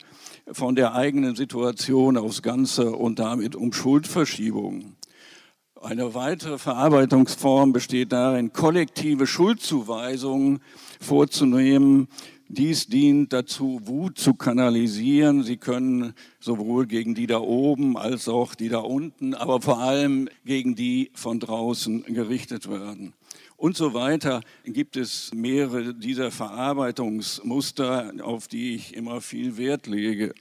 von 0.50 0.74
der 0.74 0.94
eigenen 0.94 1.36
Situation 1.36 2.16
aufs 2.16 2.40
Ganze 2.40 2.92
und 2.92 3.18
damit 3.18 3.54
um 3.56 3.74
Schuldverschiebung. 3.74 4.96
Eine 5.82 6.14
weitere 6.14 6.58
Verarbeitungsform 6.58 7.72
besteht 7.72 8.12
darin, 8.12 8.52
kollektive 8.52 9.26
Schuldzuweisungen 9.26 10.60
vorzunehmen, 11.00 12.06
dies 12.46 12.86
dient 12.86 13.32
dazu, 13.32 13.80
Wut 13.84 14.16
zu 14.16 14.34
kanalisieren. 14.34 15.42
Sie 15.42 15.56
können 15.56 16.14
sowohl 16.38 16.86
gegen 16.86 17.16
die 17.16 17.26
da 17.26 17.40
oben 17.40 17.96
als 17.96 18.28
auch 18.28 18.54
die 18.54 18.68
da 18.68 18.78
unten, 18.78 19.34
aber 19.34 19.60
vor 19.60 19.80
allem 19.80 20.28
gegen 20.44 20.76
die 20.76 21.10
von 21.14 21.40
draußen 21.40 22.04
gerichtet 22.04 22.70
werden. 22.70 23.12
Und 23.56 23.76
so 23.76 23.92
weiter 23.92 24.40
gibt 24.64 24.96
es 24.96 25.32
mehrere 25.34 25.94
dieser 25.94 26.30
Verarbeitungsmuster, 26.30 28.12
auf 28.22 28.46
die 28.46 28.76
ich 28.76 28.94
immer 28.94 29.20
viel 29.20 29.56
Wert 29.56 29.88
lege. 29.88 30.32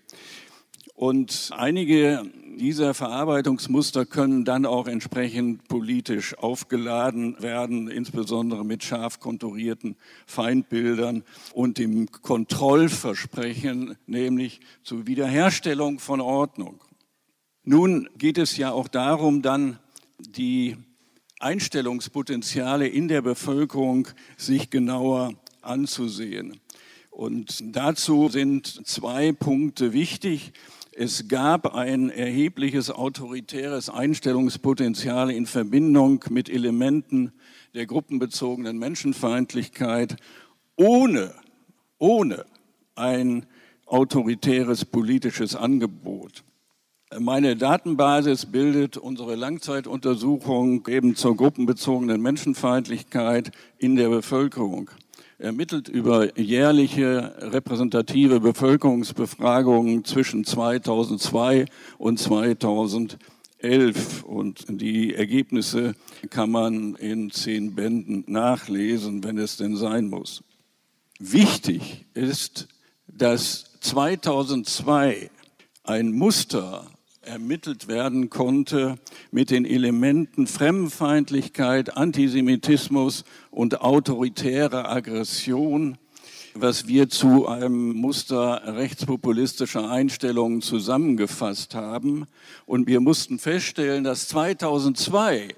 Und 0.94 1.50
einige 1.56 2.24
dieser 2.60 2.94
Verarbeitungsmuster 2.94 4.06
können 4.06 4.46
dann 4.46 4.66
auch 4.66 4.88
entsprechend 4.88 5.68
politisch 5.68 6.38
aufgeladen 6.38 7.42
werden, 7.42 7.90
insbesondere 7.90 8.64
mit 8.64 8.84
scharf 8.84 9.20
konturierten 9.20 9.96
Feindbildern 10.28 11.24
und 11.54 11.78
dem 11.78 12.12
Kontrollversprechen, 12.12 13.96
nämlich 14.06 14.60
zur 14.84 15.08
Wiederherstellung 15.08 16.00
von 16.00 16.22
Ordnung. 16.22 16.82
Nun 17.64 18.10
geht 18.18 18.38
es 18.38 18.58
ja 18.58 18.72
auch 18.72 18.88
darum, 18.88 19.42
dann 19.42 19.80
die 20.20 20.78
Einstellungspotenziale 21.40 22.88
in 22.88 23.08
der 23.08 23.22
Bevölkerung 23.22 24.08
sich 24.38 24.70
genauer 24.70 25.34
anzusehen. 25.62 26.60
Und 27.10 27.76
dazu 27.76 28.30
sind 28.30 28.88
zwei 28.88 29.32
Punkte 29.32 29.94
wichtig. 29.94 30.54
Es 30.94 31.30
gab 31.30 31.74
ein 31.74 32.10
erhebliches 32.10 32.92
autoritäres 32.92 33.90
Einstellungspotenzial 33.90 35.32
in 35.32 35.46
Verbindung 35.46 36.26
mit 36.30 36.50
Elementen 36.50 37.32
der 37.74 37.86
gruppenbezogenen 37.86 38.78
Menschenfeindlichkeit, 38.78 40.18
ohne, 40.76 41.34
ohne 41.98 42.46
ein 42.96 43.46
autoritäres 43.86 44.84
politisches 44.84 45.56
Angebot. 45.56 46.44
Meine 47.18 47.56
Datenbasis 47.56 48.46
bildet 48.46 48.98
unsere 48.98 49.36
Langzeituntersuchung 49.36 50.86
eben 50.88 51.16
zur 51.16 51.38
gruppenbezogenen 51.38 52.22
Menschenfeindlichkeit 52.22 53.52
in 53.78 53.96
der 53.96 54.10
Bevölkerung. 54.10 54.92
Ermittelt 55.42 55.88
über 55.88 56.38
jährliche 56.38 57.34
repräsentative 57.40 58.40
Bevölkerungsbefragungen 58.40 60.06
zwischen 60.06 60.46
2002 60.46 61.66
und 61.98 62.20
2011. 62.20 63.18
Und 64.24 64.66
die 64.70 65.16
Ergebnisse 65.16 65.96
kann 66.30 66.52
man 66.52 66.94
in 66.94 67.32
zehn 67.32 67.74
Bänden 67.74 68.24
nachlesen, 68.28 69.24
wenn 69.24 69.40
es 69.40 69.58
denn 69.58 69.76
sein 69.76 70.10
muss. 70.10 70.44
Wichtig 71.18 72.06
ist, 72.14 72.68
dass 73.08 73.80
2002 73.80 75.32
ein 75.84 76.12
Muster 76.12 76.91
ermittelt 77.22 77.88
werden 77.88 78.30
konnte 78.30 78.96
mit 79.32 79.52
den 79.52 79.66
Elementen 79.66 80.48
Fremdenfeindlichkeit, 80.48 81.96
Antisemitismus 81.96 83.26
und 83.52 83.82
autoritäre 83.82 84.90
Aggression, 84.90 85.98
was 86.56 86.88
wir 86.88 87.10
zu 87.10 87.48
einem 87.48 87.94
Muster 87.94 88.64
rechtspopulistischer 88.66 89.90
Einstellungen 89.90 90.62
zusammengefasst 90.62 91.76
haben. 91.76 92.26
Und 92.66 92.88
wir 92.88 93.00
mussten 93.00 93.38
feststellen, 93.38 94.04
dass 94.04 94.28
2002 94.28 95.50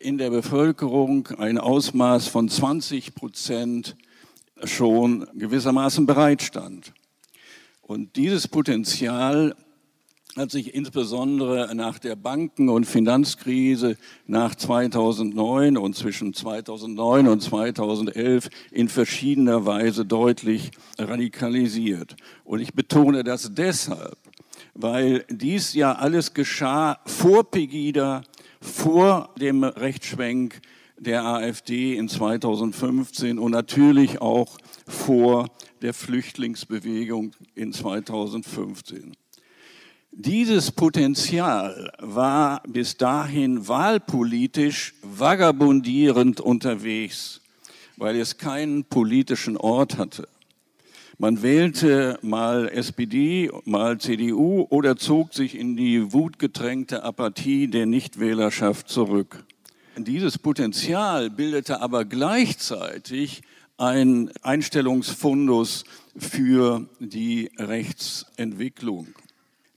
in 0.00 0.18
der 0.18 0.30
Bevölkerung 0.30 1.28
ein 1.38 1.58
Ausmaß 1.58 2.26
von 2.26 2.48
20 2.48 3.14
Prozent 3.14 3.96
schon 4.64 5.26
gewissermaßen 5.34 6.06
bereitstand. 6.06 6.92
Und 7.80 8.16
dieses 8.16 8.48
Potenzial 8.48 9.54
hat 10.36 10.50
sich 10.50 10.74
insbesondere 10.74 11.74
nach 11.74 11.98
der 11.98 12.16
Banken- 12.16 12.68
und 12.68 12.86
Finanzkrise 12.86 13.96
nach 14.26 14.54
2009 14.54 15.76
und 15.76 15.94
zwischen 15.94 16.34
2009 16.34 17.28
und 17.28 17.40
2011 17.40 18.48
in 18.72 18.88
verschiedener 18.88 19.64
Weise 19.64 20.04
deutlich 20.04 20.72
radikalisiert. 20.98 22.16
Und 22.44 22.60
ich 22.60 22.74
betone 22.74 23.22
das 23.22 23.54
deshalb, 23.54 24.16
weil 24.74 25.24
dies 25.28 25.74
ja 25.74 25.92
alles 25.92 26.34
geschah 26.34 26.98
vor 27.06 27.48
Pegida, 27.50 28.22
vor 28.60 29.30
dem 29.38 29.62
Rechtsschwenk 29.62 30.60
der 30.98 31.24
AfD 31.24 31.96
in 31.96 32.08
2015 32.08 33.38
und 33.38 33.52
natürlich 33.52 34.20
auch 34.20 34.58
vor 34.86 35.48
der 35.82 35.94
Flüchtlingsbewegung 35.94 37.32
in 37.54 37.72
2015. 37.72 39.14
Dieses 40.16 40.70
Potenzial 40.70 41.92
war 41.98 42.62
bis 42.68 42.96
dahin 42.96 43.66
wahlpolitisch 43.66 44.94
vagabundierend 45.02 46.40
unterwegs, 46.40 47.40
weil 47.96 48.20
es 48.20 48.38
keinen 48.38 48.84
politischen 48.84 49.56
Ort 49.56 49.98
hatte. 49.98 50.28
Man 51.18 51.42
wählte 51.42 52.20
mal 52.22 52.68
SPD, 52.68 53.50
mal 53.64 53.98
CDU 53.98 54.68
oder 54.70 54.96
zog 54.96 55.34
sich 55.34 55.58
in 55.58 55.76
die 55.76 56.12
wutgetränkte 56.12 57.02
Apathie 57.02 57.66
der 57.66 57.86
Nichtwählerschaft 57.86 58.88
zurück. 58.88 59.42
Dieses 59.96 60.38
Potenzial 60.38 61.28
bildete 61.28 61.80
aber 61.80 62.04
gleichzeitig 62.04 63.42
ein 63.78 64.30
Einstellungsfundus 64.42 65.82
für 66.16 66.86
die 67.00 67.50
Rechtsentwicklung. 67.58 69.08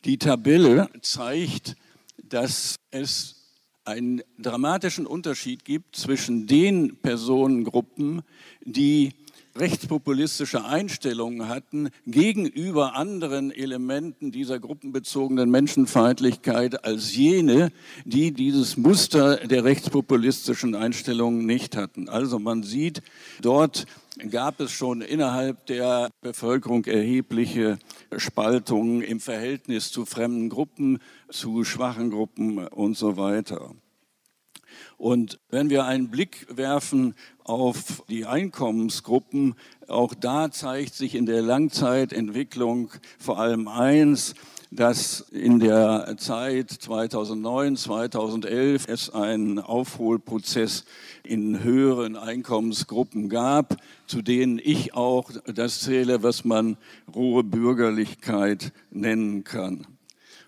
Die 0.05 0.17
Tabelle 0.17 0.89
zeigt, 1.01 1.75
dass 2.23 2.75
es 2.91 3.35
einen 3.85 4.21
dramatischen 4.37 5.05
Unterschied 5.05 5.63
gibt 5.65 5.95
zwischen 5.95 6.45
den 6.45 6.97
Personengruppen, 6.97 8.21
die 8.63 9.13
rechtspopulistische 9.55 10.65
Einstellungen 10.65 11.47
hatten 11.47 11.89
gegenüber 12.05 12.95
anderen 12.95 13.49
Elementen 13.51 14.31
dieser 14.31 14.59
gruppenbezogenen 14.59 15.49
Menschenfeindlichkeit 15.49 16.83
als 16.85 17.15
jene, 17.15 17.71
die 18.05 18.31
dieses 18.31 18.77
Muster 18.77 19.37
der 19.37 19.63
rechtspopulistischen 19.63 20.75
Einstellungen 20.75 21.45
nicht 21.45 21.75
hatten. 21.75 22.07
Also 22.09 22.39
man 22.39 22.63
sieht, 22.63 23.01
dort 23.41 23.85
gab 24.29 24.59
es 24.59 24.71
schon 24.71 25.01
innerhalb 25.01 25.65
der 25.67 26.09
Bevölkerung 26.21 26.85
erhebliche 26.85 27.77
Spaltungen 28.17 29.01
im 29.01 29.19
Verhältnis 29.19 29.91
zu 29.91 30.05
fremden 30.05 30.49
Gruppen, 30.49 30.99
zu 31.29 31.63
schwachen 31.63 32.09
Gruppen 32.09 32.67
und 32.67 32.97
so 32.97 33.17
weiter. 33.17 33.75
Und 34.97 35.39
wenn 35.49 35.69
wir 35.69 35.85
einen 35.85 36.09
Blick 36.09 36.47
werfen 36.49 37.15
auf 37.43 38.03
die 38.09 38.25
Einkommensgruppen, 38.25 39.55
auch 39.87 40.13
da 40.13 40.51
zeigt 40.51 40.95
sich 40.95 41.15
in 41.15 41.25
der 41.25 41.41
Langzeitentwicklung 41.41 42.91
vor 43.19 43.39
allem 43.39 43.67
eins, 43.67 44.33
dass 44.71 45.21
in 45.31 45.59
der 45.59 46.15
Zeit 46.17 46.69
2009, 46.71 47.77
2011 47.77 48.87
es 48.87 49.09
einen 49.09 49.59
Aufholprozess 49.59 50.85
in 51.23 51.63
höheren 51.63 52.15
Einkommensgruppen 52.15 53.29
gab, 53.29 53.77
zu 54.07 54.21
denen 54.21 54.59
ich 54.61 54.93
auch 54.93 55.31
das 55.45 55.81
zähle, 55.81 56.23
was 56.23 56.43
man 56.43 56.77
rohe 57.13 57.43
Bürgerlichkeit 57.43 58.73
nennen 58.91 59.43
kann. 59.43 59.87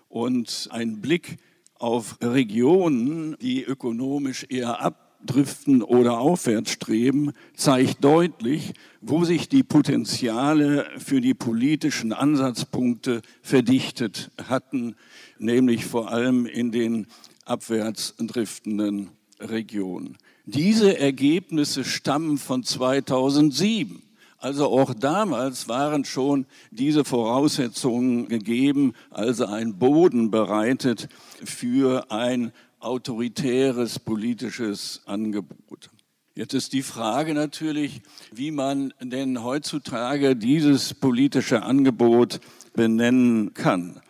Und 0.08 0.68
ein 0.70 1.00
Blick 1.00 1.38
auf 1.78 2.18
Regionen, 2.22 3.36
die 3.40 3.64
ökonomisch 3.64 4.44
eher 4.48 4.80
abdriften 5.20 5.82
oder 5.82 6.18
aufwärts 6.18 6.72
streben, 6.72 7.32
zeigt 7.54 8.02
deutlich, 8.04 8.72
wo 9.00 9.24
sich 9.24 9.48
die 9.48 9.62
Potenziale 9.62 10.86
für 10.98 11.20
die 11.20 11.34
politischen 11.34 12.12
Ansatzpunkte 12.12 13.22
verdichtet 13.42 14.30
hatten, 14.48 14.94
nämlich 15.38 15.84
vor 15.84 16.10
allem 16.10 16.46
in 16.46 16.72
den 16.72 17.06
abwärts 17.44 18.14
driftenden 18.18 19.10
Regionen. 19.40 20.16
Diese 20.46 20.98
Ergebnisse 20.98 21.84
stammen 21.84 22.38
von 22.38 22.64
2007. 22.64 24.02
Also 24.38 24.68
auch 24.68 24.94
damals 24.94 25.68
waren 25.68 26.06
schon 26.06 26.46
diese 26.70 27.04
Voraussetzungen 27.04 28.26
gegeben, 28.28 28.94
also 29.10 29.44
ein 29.44 29.78
Boden 29.78 30.30
bereitet 30.30 31.08
für 31.44 32.10
ein 32.10 32.52
autoritäres 32.80 33.98
politisches 33.98 35.02
Angebot. 35.06 35.90
Jetzt 36.34 36.54
ist 36.54 36.72
die 36.72 36.82
Frage 36.82 37.34
natürlich, 37.34 38.02
wie 38.32 38.50
man 38.50 38.94
denn 39.00 39.42
heutzutage 39.42 40.36
dieses 40.36 40.94
politische 40.94 41.62
Angebot 41.62 42.40
benennen 42.72 43.52
kann. 43.52 44.00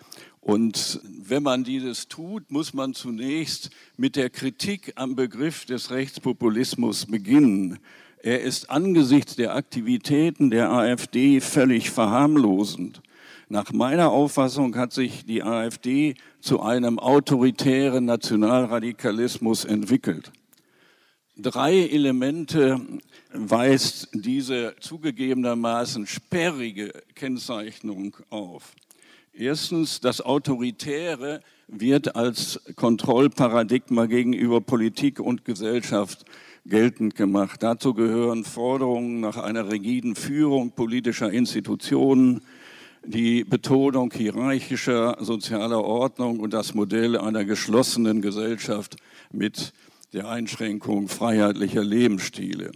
Und 0.40 1.00
wenn 1.04 1.42
man 1.42 1.64
dieses 1.64 2.08
tut, 2.08 2.50
muss 2.50 2.72
man 2.72 2.94
zunächst 2.94 3.70
mit 3.96 4.16
der 4.16 4.30
Kritik 4.30 4.92
am 4.96 5.16
Begriff 5.16 5.64
des 5.64 5.90
Rechtspopulismus 5.90 7.06
beginnen. 7.06 7.78
Er 8.22 8.42
ist 8.42 8.70
angesichts 8.70 9.36
der 9.36 9.54
Aktivitäten 9.54 10.50
der 10.50 10.70
AfD 10.70 11.40
völlig 11.40 11.90
verharmlosend. 11.90 13.02
Nach 13.52 13.72
meiner 13.72 14.12
Auffassung 14.12 14.76
hat 14.76 14.92
sich 14.92 15.24
die 15.24 15.42
AfD 15.42 16.14
zu 16.40 16.62
einem 16.62 17.00
autoritären 17.00 18.04
Nationalradikalismus 18.04 19.64
entwickelt. 19.64 20.30
Drei 21.36 21.80
Elemente 21.88 22.80
weist 23.32 24.10
diese 24.12 24.76
zugegebenermaßen 24.78 26.06
sperrige 26.06 26.92
Kennzeichnung 27.16 28.16
auf. 28.28 28.72
Erstens, 29.32 29.98
das 29.98 30.20
Autoritäre 30.20 31.40
wird 31.66 32.14
als 32.14 32.60
Kontrollparadigma 32.76 34.06
gegenüber 34.06 34.60
Politik 34.60 35.18
und 35.18 35.44
Gesellschaft 35.44 36.24
geltend 36.66 37.16
gemacht. 37.16 37.64
Dazu 37.64 37.94
gehören 37.94 38.44
Forderungen 38.44 39.18
nach 39.18 39.38
einer 39.38 39.72
rigiden 39.72 40.14
Führung 40.14 40.70
politischer 40.70 41.32
Institutionen, 41.32 42.42
die 43.04 43.44
Betonung 43.44 44.12
hierarchischer 44.12 45.16
sozialer 45.20 45.82
Ordnung 45.82 46.40
und 46.40 46.52
das 46.52 46.74
Modell 46.74 47.16
einer 47.16 47.44
geschlossenen 47.44 48.22
Gesellschaft 48.22 48.96
mit 49.32 49.72
der 50.12 50.28
Einschränkung 50.28 51.08
freiheitlicher 51.08 51.84
Lebensstile. 51.84 52.72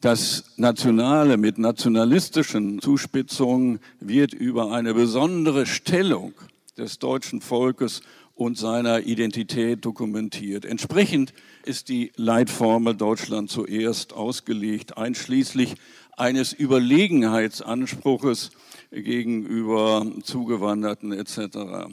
Das 0.00 0.44
Nationale 0.56 1.36
mit 1.36 1.58
nationalistischen 1.58 2.80
Zuspitzungen 2.80 3.78
wird 4.00 4.34
über 4.34 4.72
eine 4.72 4.94
besondere 4.94 5.66
Stellung 5.66 6.34
des 6.76 6.98
deutschen 6.98 7.40
Volkes 7.40 8.02
und 8.34 8.58
seiner 8.58 9.00
Identität 9.06 9.84
dokumentiert. 9.84 10.64
Entsprechend 10.64 11.32
ist 11.64 11.88
die 11.88 12.10
Leitformel 12.16 12.96
Deutschland 12.96 13.50
zuerst 13.50 14.12
ausgelegt, 14.12 14.96
einschließlich 14.96 15.76
eines 16.16 16.52
Überlegenheitsanspruches 16.52 18.50
gegenüber 18.92 20.06
Zugewanderten 20.22 21.12
etc. 21.12 21.90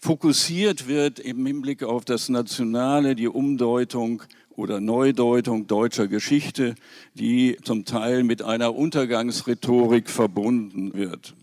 fokussiert 0.00 0.88
wird 0.88 1.18
im 1.20 1.46
Hinblick 1.46 1.82
auf 1.82 2.04
das 2.04 2.28
Nationale, 2.28 3.14
die 3.14 3.28
Umdeutung 3.28 4.22
oder 4.50 4.80
Neudeutung 4.80 5.66
deutscher 5.66 6.08
Geschichte, 6.08 6.74
die 7.14 7.56
zum 7.62 7.84
Teil 7.84 8.24
mit 8.24 8.42
einer 8.42 8.74
Untergangsrhetorik 8.74 10.10
verbunden 10.10 10.94
wird. 10.94 11.34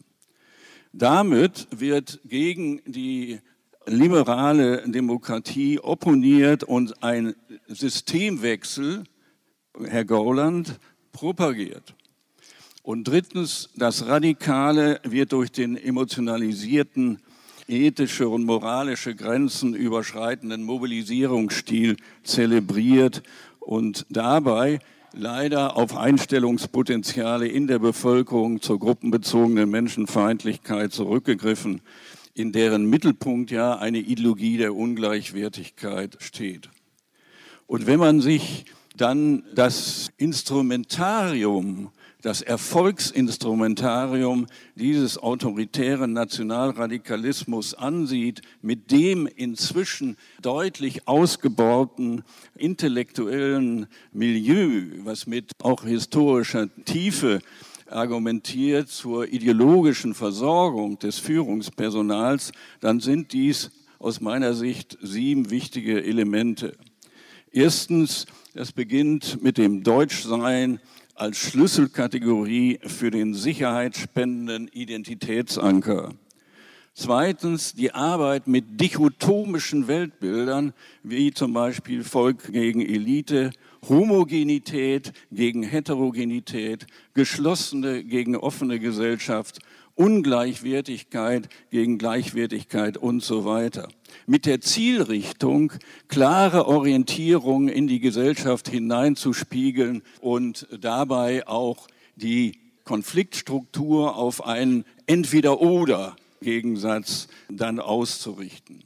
Damit 0.93 1.67
wird 1.71 2.19
gegen 2.25 2.81
die 2.85 3.39
liberale 3.85 4.89
Demokratie 4.89 5.79
opponiert 5.79 6.63
und 6.63 7.01
ein 7.03 7.35
Systemwechsel, 7.67 9.03
Herr 9.85 10.05
Gauland, 10.05 10.79
propagiert. 11.11 11.95
Und 12.83 13.07
drittens, 13.07 13.69
das 13.75 14.07
Radikale 14.07 14.99
wird 15.03 15.33
durch 15.33 15.51
den 15.51 15.77
emotionalisierten, 15.77 17.19
ethische 17.67 18.27
und 18.27 18.43
moralische 18.43 19.15
Grenzen 19.15 19.75
überschreitenden 19.75 20.63
Mobilisierungsstil 20.63 21.97
zelebriert 22.23 23.21
und 23.59 24.05
dabei 24.09 24.79
leider 25.13 25.77
auf 25.77 25.95
Einstellungspotenziale 25.95 27.47
in 27.47 27.67
der 27.67 27.79
Bevölkerung 27.79 28.61
zur 28.61 28.79
gruppenbezogenen 28.79 29.69
Menschenfeindlichkeit 29.69 30.91
zurückgegriffen, 30.91 31.81
in 32.33 32.51
deren 32.51 32.85
Mittelpunkt 32.85 33.51
ja 33.51 33.77
eine 33.77 33.99
Ideologie 33.99 34.57
der 34.57 34.73
Ungleichwertigkeit 34.73 36.17
steht. 36.19 36.69
Und 37.67 37.85
wenn 37.85 37.99
man 37.99 38.21
sich 38.21 38.65
dann 38.97 39.43
das 39.53 40.11
Instrumentarium 40.17 41.91
das 42.21 42.41
Erfolgsinstrumentarium 42.41 44.47
dieses 44.75 45.17
autoritären 45.17 46.13
Nationalradikalismus 46.13 47.73
ansieht, 47.73 48.41
mit 48.61 48.91
dem 48.91 49.27
inzwischen 49.27 50.17
deutlich 50.41 51.07
ausgebauten 51.07 52.23
intellektuellen 52.55 53.87
Milieu, 54.13 54.83
was 55.03 55.27
mit 55.27 55.51
auch 55.61 55.83
historischer 55.83 56.69
Tiefe 56.85 57.39
argumentiert 57.87 58.89
zur 58.89 59.27
ideologischen 59.27 60.13
Versorgung 60.13 60.99
des 60.99 61.19
Führungspersonals, 61.19 62.51
dann 62.79 62.99
sind 62.99 63.33
dies 63.33 63.71
aus 63.99 64.21
meiner 64.21 64.53
Sicht 64.53 64.97
sieben 65.01 65.49
wichtige 65.49 66.03
Elemente. 66.03 66.73
Erstens, 67.51 68.27
es 68.53 68.71
beginnt 68.71 69.43
mit 69.43 69.57
dem 69.57 69.83
Deutschsein 69.83 70.79
als 71.21 71.37
Schlüsselkategorie 71.37 72.79
für 72.83 73.11
den 73.11 73.35
sicherheitsspendenden 73.35 74.67
Identitätsanker. 74.69 76.15
Zweitens 76.95 77.75
die 77.75 77.91
Arbeit 77.93 78.47
mit 78.47 78.81
dichotomischen 78.81 79.87
Weltbildern, 79.87 80.73
wie 81.03 81.31
zum 81.31 81.53
Beispiel 81.53 82.03
Volk 82.03 82.51
gegen 82.51 82.81
Elite, 82.81 83.51
Homogenität 83.87 85.13
gegen 85.31 85.61
Heterogenität, 85.61 86.87
geschlossene 87.13 88.03
gegen 88.03 88.35
offene 88.35 88.79
Gesellschaft 88.79 89.59
Ungleichwertigkeit 89.93 91.49
gegen 91.69 91.99
Gleichwertigkeit 91.99 92.97
und 92.97 93.21
so 93.21 93.45
weiter. 93.45 93.89
Mit 94.25 94.45
der 94.45 94.61
Zielrichtung, 94.61 95.73
klare 96.07 96.65
Orientierung 96.67 97.67
in 97.67 97.87
die 97.87 97.99
Gesellschaft 97.99 98.69
hineinzuspiegeln 98.69 100.03
und 100.19 100.67
dabei 100.79 101.45
auch 101.47 101.87
die 102.15 102.61
Konfliktstruktur 102.83 104.15
auf 104.15 104.45
einen 104.45 104.85
Entweder-Oder-Gegensatz 105.05 107.27
dann 107.49 107.79
auszurichten. 107.79 108.83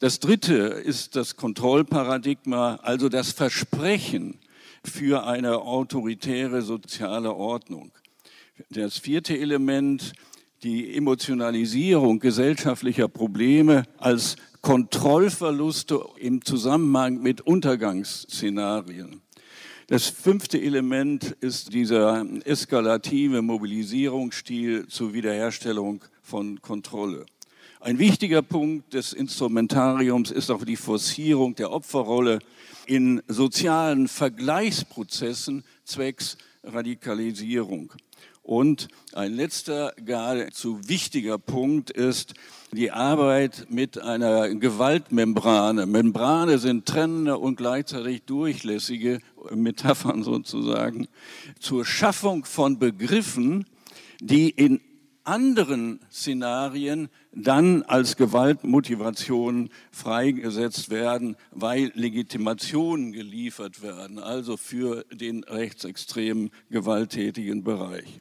Das 0.00 0.20
dritte 0.20 0.54
ist 0.54 1.16
das 1.16 1.36
Kontrollparadigma, 1.36 2.80
also 2.82 3.08
das 3.08 3.32
Versprechen 3.32 4.38
für 4.84 5.26
eine 5.26 5.62
autoritäre 5.62 6.60
soziale 6.62 7.34
Ordnung. 7.34 7.90
Das 8.70 8.98
vierte 8.98 9.36
Element, 9.38 10.12
die 10.66 10.96
Emotionalisierung 10.96 12.18
gesellschaftlicher 12.18 13.06
Probleme 13.06 13.84
als 13.98 14.34
Kontrollverluste 14.62 16.04
im 16.18 16.44
Zusammenhang 16.44 17.22
mit 17.22 17.40
Untergangsszenarien. 17.40 19.22
Das 19.86 20.08
fünfte 20.08 20.60
Element 20.60 21.36
ist 21.38 21.72
dieser 21.72 22.26
eskalative 22.44 23.42
Mobilisierungsstil 23.42 24.88
zur 24.88 25.14
Wiederherstellung 25.14 26.02
von 26.20 26.60
Kontrolle. 26.60 27.26
Ein 27.78 28.00
wichtiger 28.00 28.42
Punkt 28.42 28.92
des 28.92 29.12
Instrumentariums 29.12 30.32
ist 30.32 30.50
auch 30.50 30.64
die 30.64 30.74
Forcierung 30.74 31.54
der 31.54 31.70
Opferrolle 31.70 32.40
in 32.86 33.22
sozialen 33.28 34.08
Vergleichsprozessen 34.08 35.62
zwecks 35.84 36.36
Radikalisierung. 36.64 37.92
Und 38.46 38.86
ein 39.12 39.34
letzter, 39.34 39.92
geradezu 39.96 40.88
wichtiger 40.88 41.36
Punkt 41.36 41.90
ist 41.90 42.34
die 42.70 42.92
Arbeit 42.92 43.66
mit 43.70 44.00
einer 44.00 44.54
Gewaltmembrane. 44.54 45.84
Membrane 45.86 46.58
sind 46.58 46.86
trennende 46.86 47.38
und 47.38 47.56
gleichzeitig 47.56 48.22
durchlässige 48.22 49.18
Metaphern 49.52 50.22
sozusagen 50.22 51.08
zur 51.58 51.84
Schaffung 51.84 52.44
von 52.44 52.78
Begriffen, 52.78 53.66
die 54.20 54.50
in 54.50 54.80
anderen 55.24 55.98
Szenarien 56.12 57.08
dann 57.32 57.82
als 57.82 58.16
Gewaltmotivation 58.16 59.70
freigesetzt 59.90 60.90
werden, 60.90 61.34
weil 61.50 61.90
Legitimationen 61.96 63.10
geliefert 63.10 63.82
werden, 63.82 64.20
also 64.20 64.56
für 64.56 65.04
den 65.12 65.42
rechtsextremen 65.42 66.50
gewalttätigen 66.70 67.64
Bereich. 67.64 68.20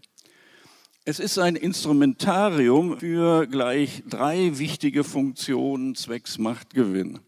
Es 1.08 1.20
ist 1.20 1.38
ein 1.38 1.56
Instrumentarium 1.56 2.98
für 2.98 3.46
gleich 3.46 4.02
drei 4.10 4.58
wichtige 4.58 5.04
Funktionen 5.04 5.94
zwecks 5.94 6.40
Machtgewinn. 6.40 7.20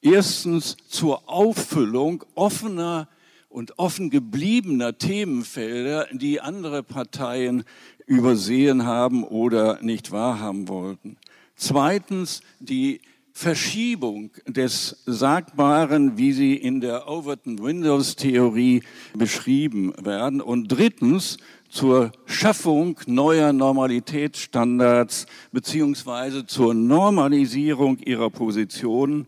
Erstens 0.00 0.78
zur 0.88 1.28
Auffüllung 1.28 2.24
offener 2.34 3.06
und 3.50 3.78
offen 3.78 4.08
gebliebener 4.08 4.96
Themenfelder, 4.96 6.08
die 6.10 6.40
andere 6.40 6.82
Parteien 6.82 7.64
übersehen 8.06 8.86
haben 8.86 9.24
oder 9.24 9.78
nicht 9.82 10.10
wahrhaben 10.10 10.66
wollten. 10.66 11.18
Zweitens 11.54 12.40
die 12.60 13.02
Verschiebung 13.36 14.30
des 14.46 15.02
Sagbaren, 15.04 16.16
wie 16.16 16.32
sie 16.32 16.54
in 16.54 16.80
der 16.80 17.06
Overton 17.06 17.62
Windows 17.62 18.16
Theorie 18.16 18.82
beschrieben 19.14 19.92
werden. 20.02 20.40
Und 20.40 20.68
drittens 20.68 21.36
zur 21.68 22.12
Schaffung 22.26 22.98
neuer 23.06 23.52
Normalitätsstandards 23.52 25.26
beziehungsweise 25.52 26.46
zur 26.46 26.74
Normalisierung 26.74 27.98
ihrer 27.98 28.30
Position, 28.30 29.26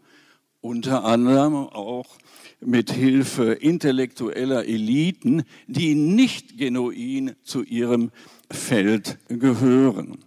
unter 0.60 1.04
anderem 1.04 1.54
auch 1.54 2.18
mit 2.60 2.90
Hilfe 2.90 3.52
intellektueller 3.52 4.64
Eliten, 4.66 5.44
die 5.66 5.94
nicht 5.94 6.58
genuin 6.58 7.34
zu 7.42 7.62
ihrem 7.62 8.10
Feld 8.50 9.18
gehören. 9.28 10.18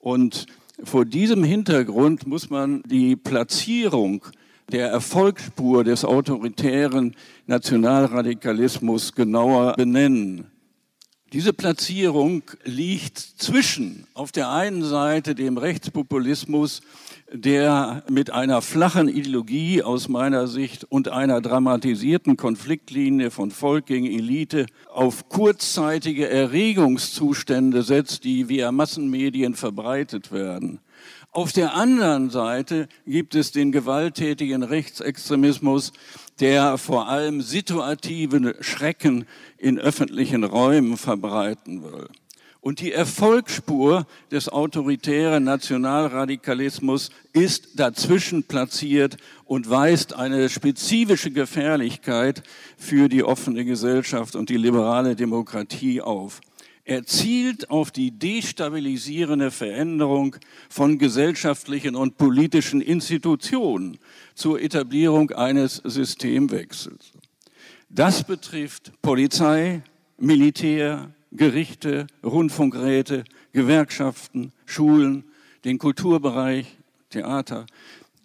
Und 0.00 0.46
vor 0.84 1.04
diesem 1.04 1.44
Hintergrund 1.44 2.26
muss 2.26 2.50
man 2.50 2.82
die 2.84 3.16
Platzierung 3.16 4.24
der 4.70 4.88
Erfolgsspur 4.88 5.82
des 5.82 6.04
autoritären 6.04 7.16
Nationalradikalismus 7.46 9.14
genauer 9.14 9.74
benennen. 9.74 10.46
Diese 11.34 11.52
Platzierung 11.52 12.42
liegt 12.64 13.18
zwischen 13.18 14.06
auf 14.14 14.32
der 14.32 14.50
einen 14.50 14.82
Seite 14.82 15.34
dem 15.34 15.58
Rechtspopulismus, 15.58 16.80
der 17.30 18.02
mit 18.08 18.30
einer 18.30 18.62
flachen 18.62 19.08
Ideologie 19.08 19.82
aus 19.82 20.08
meiner 20.08 20.46
Sicht 20.46 20.84
und 20.84 21.08
einer 21.08 21.42
dramatisierten 21.42 22.38
Konfliktlinie 22.38 23.30
von 23.30 23.50
Volk 23.50 23.84
gegen 23.84 24.06
Elite 24.06 24.64
auf 24.90 25.28
kurzzeitige 25.28 26.30
Erregungszustände 26.30 27.82
setzt, 27.82 28.24
die 28.24 28.48
via 28.48 28.72
Massenmedien 28.72 29.54
verbreitet 29.54 30.32
werden. 30.32 30.80
Auf 31.30 31.52
der 31.52 31.74
anderen 31.74 32.30
Seite 32.30 32.88
gibt 33.06 33.34
es 33.34 33.52
den 33.52 33.70
gewalttätigen 33.70 34.62
Rechtsextremismus, 34.62 35.92
der 36.40 36.78
vor 36.78 37.08
allem 37.08 37.42
situative 37.42 38.56
Schrecken 38.60 39.26
in 39.56 39.78
öffentlichen 39.78 40.44
Räumen 40.44 40.96
verbreiten 40.96 41.82
will. 41.82 42.08
Und 42.60 42.80
die 42.80 42.92
Erfolgsspur 42.92 44.06
des 44.32 44.48
autoritären 44.48 45.44
Nationalradikalismus 45.44 47.10
ist 47.32 47.78
dazwischen 47.78 48.42
platziert 48.42 49.16
und 49.44 49.70
weist 49.70 50.12
eine 50.12 50.48
spezifische 50.48 51.30
Gefährlichkeit 51.30 52.42
für 52.76 53.08
die 53.08 53.22
offene 53.22 53.64
Gesellschaft 53.64 54.34
und 54.34 54.50
die 54.50 54.56
liberale 54.56 55.14
Demokratie 55.14 56.00
auf. 56.00 56.40
Er 56.88 57.04
zielt 57.04 57.68
auf 57.68 57.90
die 57.90 58.12
destabilisierende 58.12 59.50
Veränderung 59.50 60.36
von 60.70 60.96
gesellschaftlichen 60.98 61.94
und 61.94 62.16
politischen 62.16 62.80
Institutionen 62.80 63.98
zur 64.34 64.62
Etablierung 64.62 65.30
eines 65.32 65.82
Systemwechsels. 65.84 67.12
Das 67.90 68.24
betrifft 68.24 68.90
Polizei, 69.02 69.82
Militär, 70.16 71.10
Gerichte, 71.30 72.06
Rundfunkräte, 72.24 73.24
Gewerkschaften, 73.52 74.54
Schulen, 74.64 75.24
den 75.66 75.76
Kulturbereich, 75.76 76.78
Theater, 77.10 77.66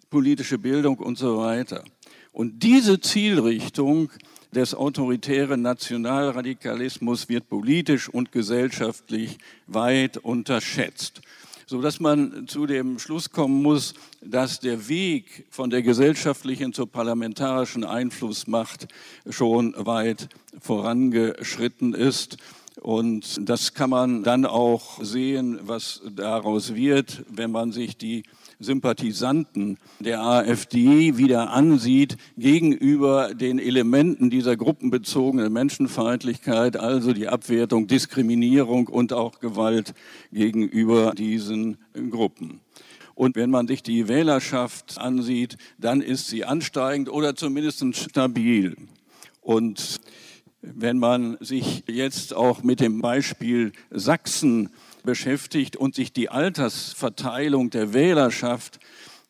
politische 0.08 0.56
Bildung 0.56 1.00
und 1.00 1.18
so 1.18 1.36
weiter. 1.36 1.84
Und 2.32 2.62
diese 2.62 2.98
Zielrichtung 2.98 4.10
des 4.54 4.74
autoritären 4.74 5.62
Nationalradikalismus 5.62 7.28
wird 7.28 7.48
politisch 7.48 8.08
und 8.08 8.32
gesellschaftlich 8.32 9.38
weit 9.66 10.16
unterschätzt, 10.18 11.20
so 11.66 11.82
dass 11.82 12.00
man 12.00 12.46
zu 12.46 12.66
dem 12.66 12.98
Schluss 12.98 13.30
kommen 13.30 13.62
muss, 13.62 13.94
dass 14.22 14.60
der 14.60 14.88
Weg 14.88 15.46
von 15.50 15.70
der 15.70 15.82
gesellschaftlichen 15.82 16.72
zur 16.72 16.90
parlamentarischen 16.90 17.84
Einflussmacht 17.84 18.86
schon 19.28 19.74
weit 19.76 20.28
vorangeschritten 20.60 21.94
ist. 21.94 22.36
Und 22.80 23.48
das 23.48 23.74
kann 23.74 23.90
man 23.90 24.22
dann 24.22 24.46
auch 24.46 25.02
sehen, 25.02 25.58
was 25.62 26.02
daraus 26.14 26.74
wird, 26.74 27.24
wenn 27.30 27.50
man 27.50 27.72
sich 27.72 27.96
die 27.96 28.24
Sympathisanten 28.64 29.78
der 30.00 30.22
AfD 30.22 31.16
wieder 31.16 31.50
ansieht 31.50 32.16
gegenüber 32.36 33.34
den 33.34 33.58
Elementen 33.58 34.30
dieser 34.30 34.56
gruppenbezogenen 34.56 35.52
Menschenfeindlichkeit, 35.52 36.76
also 36.76 37.12
die 37.12 37.28
Abwertung, 37.28 37.86
Diskriminierung 37.86 38.88
und 38.88 39.12
auch 39.12 39.38
Gewalt 39.38 39.94
gegenüber 40.32 41.12
diesen 41.12 41.76
Gruppen. 42.10 42.60
Und 43.14 43.36
wenn 43.36 43.50
man 43.50 43.68
sich 43.68 43.82
die 43.82 44.08
Wählerschaft 44.08 44.98
ansieht, 44.98 45.56
dann 45.78 46.00
ist 46.00 46.26
sie 46.26 46.44
ansteigend 46.44 47.08
oder 47.08 47.36
zumindest 47.36 47.84
stabil. 47.94 48.76
Und 49.40 50.00
wenn 50.62 50.98
man 50.98 51.36
sich 51.40 51.84
jetzt 51.86 52.34
auch 52.34 52.62
mit 52.62 52.80
dem 52.80 53.00
Beispiel 53.00 53.72
Sachsen 53.90 54.70
beschäftigt 55.04 55.76
und 55.76 55.94
sich 55.94 56.12
die 56.12 56.28
Altersverteilung 56.28 57.70
der 57.70 57.92
Wählerschaft 57.92 58.80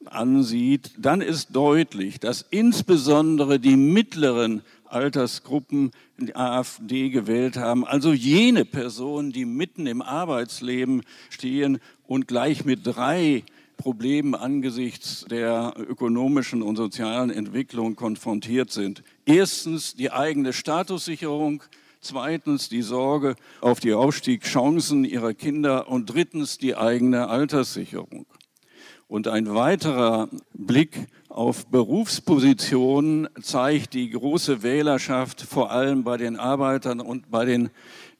ansieht, 0.06 0.92
dann 0.98 1.20
ist 1.20 1.54
deutlich, 1.54 2.20
dass 2.20 2.44
insbesondere 2.50 3.58
die 3.58 3.76
mittleren 3.76 4.62
Altersgruppen 4.84 5.90
die 6.18 6.36
AfD 6.36 7.10
gewählt 7.10 7.56
haben, 7.56 7.84
also 7.84 8.12
jene 8.12 8.64
Personen, 8.64 9.32
die 9.32 9.44
mitten 9.44 9.86
im 9.86 10.02
Arbeitsleben 10.02 11.02
stehen 11.30 11.80
und 12.06 12.28
gleich 12.28 12.64
mit 12.64 12.86
drei 12.86 13.42
Problemen 13.76 14.34
angesichts 14.34 15.26
der 15.28 15.74
ökonomischen 15.76 16.62
und 16.62 16.76
sozialen 16.76 17.30
Entwicklung 17.30 17.96
konfrontiert 17.96 18.70
sind. 18.70 19.02
Erstens 19.26 19.94
die 19.94 20.12
eigene 20.12 20.52
Statussicherung, 20.52 21.62
zweitens 22.04 22.68
die 22.68 22.82
Sorge 22.82 23.34
auf 23.60 23.80
die 23.80 23.94
Aufstiegschancen 23.94 25.04
ihrer 25.04 25.34
Kinder 25.34 25.88
und 25.88 26.06
drittens 26.06 26.58
die 26.58 26.76
eigene 26.76 27.28
Alterssicherung. 27.28 28.26
Und 29.08 29.28
ein 29.28 29.54
weiterer 29.54 30.28
Blick 30.54 31.06
auf 31.28 31.66
Berufspositionen 31.66 33.28
zeigt 33.42 33.94
die 33.94 34.10
große 34.10 34.62
Wählerschaft 34.62 35.42
vor 35.42 35.70
allem 35.70 36.04
bei 36.04 36.16
den 36.16 36.38
Arbeitern 36.38 37.00
und 37.00 37.30
bei 37.30 37.44
den 37.44 37.70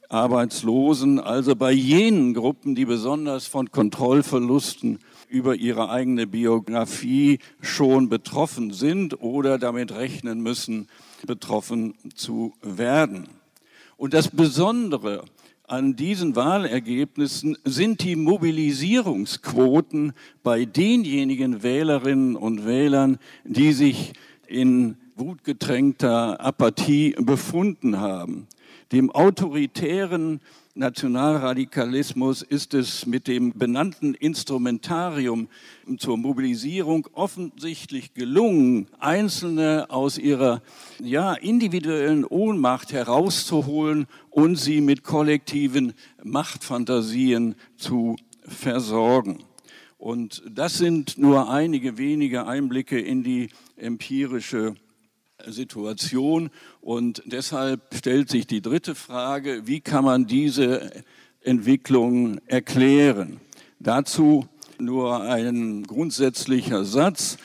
Arbeitslosen, 0.09 1.19
also 1.19 1.55
bei 1.55 1.71
jenen 1.71 2.33
Gruppen, 2.33 2.75
die 2.75 2.85
besonders 2.85 3.47
von 3.47 3.71
Kontrollverlusten 3.71 4.99
über 5.27 5.55
ihre 5.55 5.89
eigene 5.89 6.27
Biografie 6.27 7.39
schon 7.61 8.09
betroffen 8.09 8.71
sind 8.71 9.19
oder 9.21 9.57
damit 9.57 9.91
rechnen 9.91 10.41
müssen, 10.41 10.87
betroffen 11.25 11.95
zu 12.13 12.53
werden. 12.61 13.27
Und 13.97 14.13
das 14.13 14.29
Besondere 14.29 15.25
an 15.67 15.95
diesen 15.95 16.35
Wahlergebnissen 16.35 17.57
sind 17.63 18.03
die 18.03 18.15
Mobilisierungsquoten 18.15 20.13
bei 20.43 20.65
denjenigen 20.65 21.63
Wählerinnen 21.63 22.35
und 22.35 22.65
Wählern, 22.65 23.17
die 23.45 23.73
sich 23.73 24.13
in 24.47 24.97
wutgetränkter 25.15 26.39
Apathie 26.39 27.15
befunden 27.19 27.99
haben. 27.99 28.47
Dem 28.91 29.09
autoritären 29.09 30.41
Nationalradikalismus 30.77 32.41
ist 32.41 32.73
es 32.73 33.05
mit 33.05 33.29
dem 33.29 33.53
benannten 33.53 34.13
Instrumentarium 34.13 35.47
zur 35.97 36.17
Mobilisierung 36.17 37.07
offensichtlich 37.13 38.13
gelungen, 38.13 38.89
Einzelne 38.99 39.85
aus 39.89 40.17
ihrer 40.17 40.61
ja, 40.99 41.33
individuellen 41.33 42.25
Ohnmacht 42.25 42.91
herauszuholen 42.91 44.07
und 44.29 44.57
sie 44.57 44.81
mit 44.81 45.03
kollektiven 45.03 45.93
Machtfantasien 46.23 47.55
zu 47.77 48.17
versorgen. 48.45 49.45
Und 49.97 50.43
das 50.51 50.77
sind 50.77 51.17
nur 51.17 51.49
einige 51.49 51.97
wenige 51.97 52.47
Einblicke 52.47 52.99
in 52.99 53.23
die 53.23 53.47
empirische 53.77 54.75
Situation. 55.51 56.49
Und 56.81 57.21
deshalb 57.25 57.81
stellt 57.93 58.29
sich 58.29 58.47
die 58.47 58.61
dritte 58.61 58.95
Frage, 58.95 59.63
wie 59.65 59.81
kann 59.81 60.05
man 60.05 60.27
diese 60.27 61.03
Entwicklung 61.41 62.39
erklären? 62.47 63.39
Dazu 63.79 64.47
nur 64.79 65.21
ein 65.21 65.83
grundsätzlicher 65.83 66.85
Satz. 66.85 67.37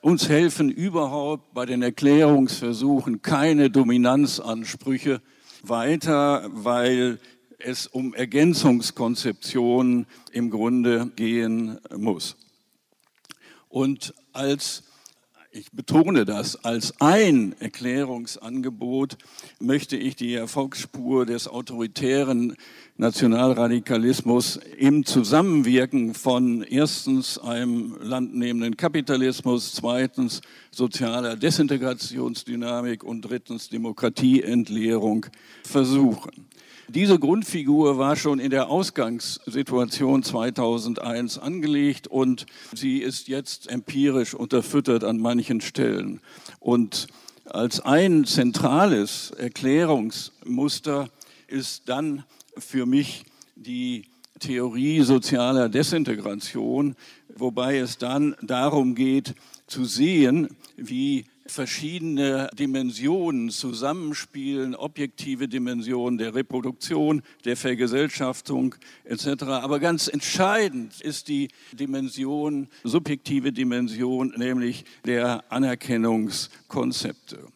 Uns 0.00 0.28
helfen 0.28 0.70
überhaupt 0.70 1.54
bei 1.54 1.66
den 1.66 1.82
Erklärungsversuchen 1.82 3.20
keine 3.20 3.68
Dominanzansprüche 3.70 5.20
weiter, 5.62 6.48
weil 6.52 7.18
es 7.58 7.88
um 7.88 8.14
Ergänzungskonzeptionen 8.14 10.06
im 10.32 10.50
Grunde 10.50 11.10
gehen 11.16 11.78
muss. 11.96 12.36
Und 13.68 14.14
als 14.32 14.84
ich 15.50 15.72
betone 15.72 16.24
das, 16.24 16.62
als 16.64 17.00
ein 17.00 17.54
Erklärungsangebot 17.58 19.16
möchte 19.60 19.96
ich 19.96 20.14
die 20.14 20.34
Erfolgsspur 20.34 21.24
des 21.24 21.48
autoritären 21.48 22.54
Nationalradikalismus 22.96 24.58
im 24.76 25.06
Zusammenwirken 25.06 26.14
von 26.14 26.62
erstens 26.62 27.38
einem 27.38 27.96
landnehmenden 28.02 28.76
Kapitalismus, 28.76 29.72
zweitens 29.72 30.42
sozialer 30.70 31.36
Desintegrationsdynamik 31.36 33.02
und 33.02 33.22
drittens 33.22 33.68
Demokratieentleerung 33.68 35.26
versuchen. 35.62 36.47
Diese 36.90 37.18
Grundfigur 37.18 37.98
war 37.98 38.16
schon 38.16 38.38
in 38.38 38.48
der 38.48 38.70
Ausgangssituation 38.70 40.22
2001 40.22 41.36
angelegt 41.36 42.06
und 42.06 42.46
sie 42.74 43.02
ist 43.02 43.28
jetzt 43.28 43.68
empirisch 43.68 44.32
unterfüttert 44.32 45.04
an 45.04 45.18
manchen 45.18 45.60
Stellen. 45.60 46.22
Und 46.60 47.08
als 47.44 47.80
ein 47.80 48.24
zentrales 48.24 49.32
Erklärungsmuster 49.32 51.10
ist 51.46 51.90
dann 51.90 52.24
für 52.56 52.86
mich 52.86 53.26
die 53.54 54.06
Theorie 54.40 55.02
sozialer 55.02 55.68
Desintegration, 55.68 56.96
wobei 57.36 57.76
es 57.76 57.98
dann 57.98 58.34
darum 58.40 58.94
geht 58.94 59.34
zu 59.66 59.84
sehen, 59.84 60.48
wie 60.78 61.26
verschiedene 61.50 62.48
Dimensionen 62.58 63.50
zusammenspielen, 63.50 64.74
objektive 64.74 65.48
Dimensionen 65.48 66.18
der 66.18 66.34
Reproduktion, 66.34 67.22
der 67.44 67.56
Vergesellschaftung 67.56 68.74
etc. 69.04 69.44
Aber 69.44 69.80
ganz 69.80 70.08
entscheidend 70.08 71.00
ist 71.00 71.28
die 71.28 71.48
Dimension, 71.72 72.68
subjektive 72.84 73.52
Dimension, 73.52 74.34
nämlich 74.36 74.84
der 75.04 75.44
Anerkennungskonzepte. 75.50 77.48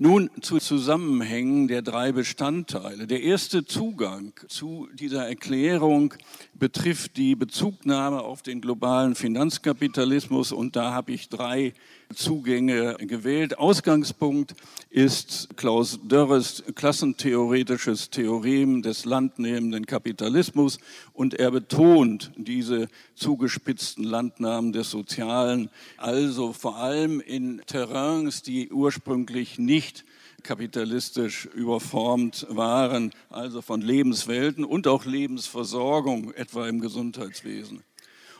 Nun 0.00 0.30
zu 0.40 0.58
Zusammenhängen 0.58 1.66
der 1.66 1.82
drei 1.82 2.12
Bestandteile. 2.12 3.08
Der 3.08 3.20
erste 3.20 3.64
Zugang 3.64 4.32
zu 4.46 4.88
dieser 4.94 5.26
Erklärung 5.26 6.14
betrifft 6.54 7.16
die 7.16 7.34
Bezugnahme 7.34 8.20
auf 8.20 8.42
den 8.42 8.60
globalen 8.60 9.16
Finanzkapitalismus 9.16 10.52
und 10.52 10.76
da 10.76 10.92
habe 10.92 11.10
ich 11.10 11.28
drei 11.28 11.74
Zugänge 12.14 12.96
gewählt. 13.00 13.58
Ausgangspunkt 13.58 14.54
ist 14.90 15.56
Klaus 15.56 16.00
Dörres 16.02 16.64
klassentheoretisches 16.74 18.10
Theorem 18.10 18.82
des 18.82 19.04
landnehmenden 19.04 19.86
Kapitalismus 19.86 20.78
und 21.12 21.34
er 21.34 21.50
betont 21.50 22.32
diese 22.36 22.88
zugespitzten 23.14 24.04
Landnahmen 24.04 24.72
des 24.72 24.90
Sozialen, 24.90 25.68
also 25.96 26.52
vor 26.52 26.76
allem 26.76 27.20
in 27.20 27.60
Terrains, 27.66 28.42
die 28.42 28.70
ursprünglich 28.72 29.58
nicht 29.58 30.04
kapitalistisch 30.42 31.46
überformt 31.46 32.46
waren, 32.48 33.12
also 33.28 33.60
von 33.60 33.82
Lebenswelten 33.82 34.64
und 34.64 34.86
auch 34.86 35.04
Lebensversorgung, 35.04 36.32
etwa 36.32 36.68
im 36.68 36.80
Gesundheitswesen. 36.80 37.82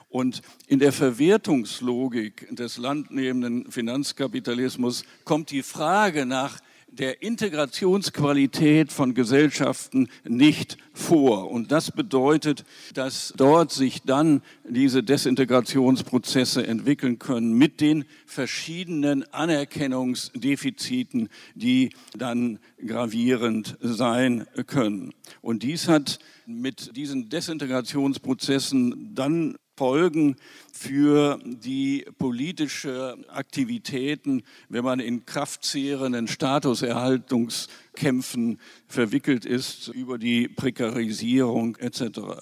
Und 0.08 0.40
in 0.66 0.78
der 0.78 0.92
Verwertungslogik 0.92 2.48
des 2.54 2.78
landnehmenden 2.78 3.70
Finanzkapitalismus 3.70 5.04
kommt 5.24 5.50
die 5.50 5.62
Frage 5.62 6.24
nach 6.24 6.60
der 6.90 7.22
Integrationsqualität 7.22 8.90
von 8.92 9.14
Gesellschaften 9.14 10.08
nicht 10.24 10.78
vor. 10.94 11.50
Und 11.50 11.70
das 11.70 11.90
bedeutet, 11.90 12.64
dass 12.94 13.34
dort 13.36 13.70
sich 13.72 14.02
dann 14.02 14.40
diese 14.66 15.02
Desintegrationsprozesse 15.02 16.66
entwickeln 16.66 17.18
können 17.18 17.52
mit 17.52 17.82
den 17.82 18.04
verschiedenen 18.26 19.30
Anerkennungsdefiziten, 19.32 21.28
die 21.54 21.90
dann 22.16 22.58
gravierend 22.84 23.76
sein 23.80 24.46
können. 24.66 25.12
Und 25.42 25.62
dies 25.62 25.88
hat 25.88 26.18
mit 26.46 26.96
diesen 26.96 27.28
Desintegrationsprozessen 27.28 29.14
dann 29.14 29.56
Folgen 29.78 30.36
für 30.72 31.38
die 31.44 32.04
politische 32.18 33.16
Aktivitäten, 33.28 34.42
wenn 34.68 34.82
man 34.82 34.98
in 34.98 35.24
kraftzehrenden 35.24 36.26
Statuserhaltungskämpfen 36.26 38.58
verwickelt 38.88 39.44
ist 39.44 39.86
über 39.86 40.18
die 40.18 40.48
Prekarisierung 40.48 41.76
etc. 41.76 42.40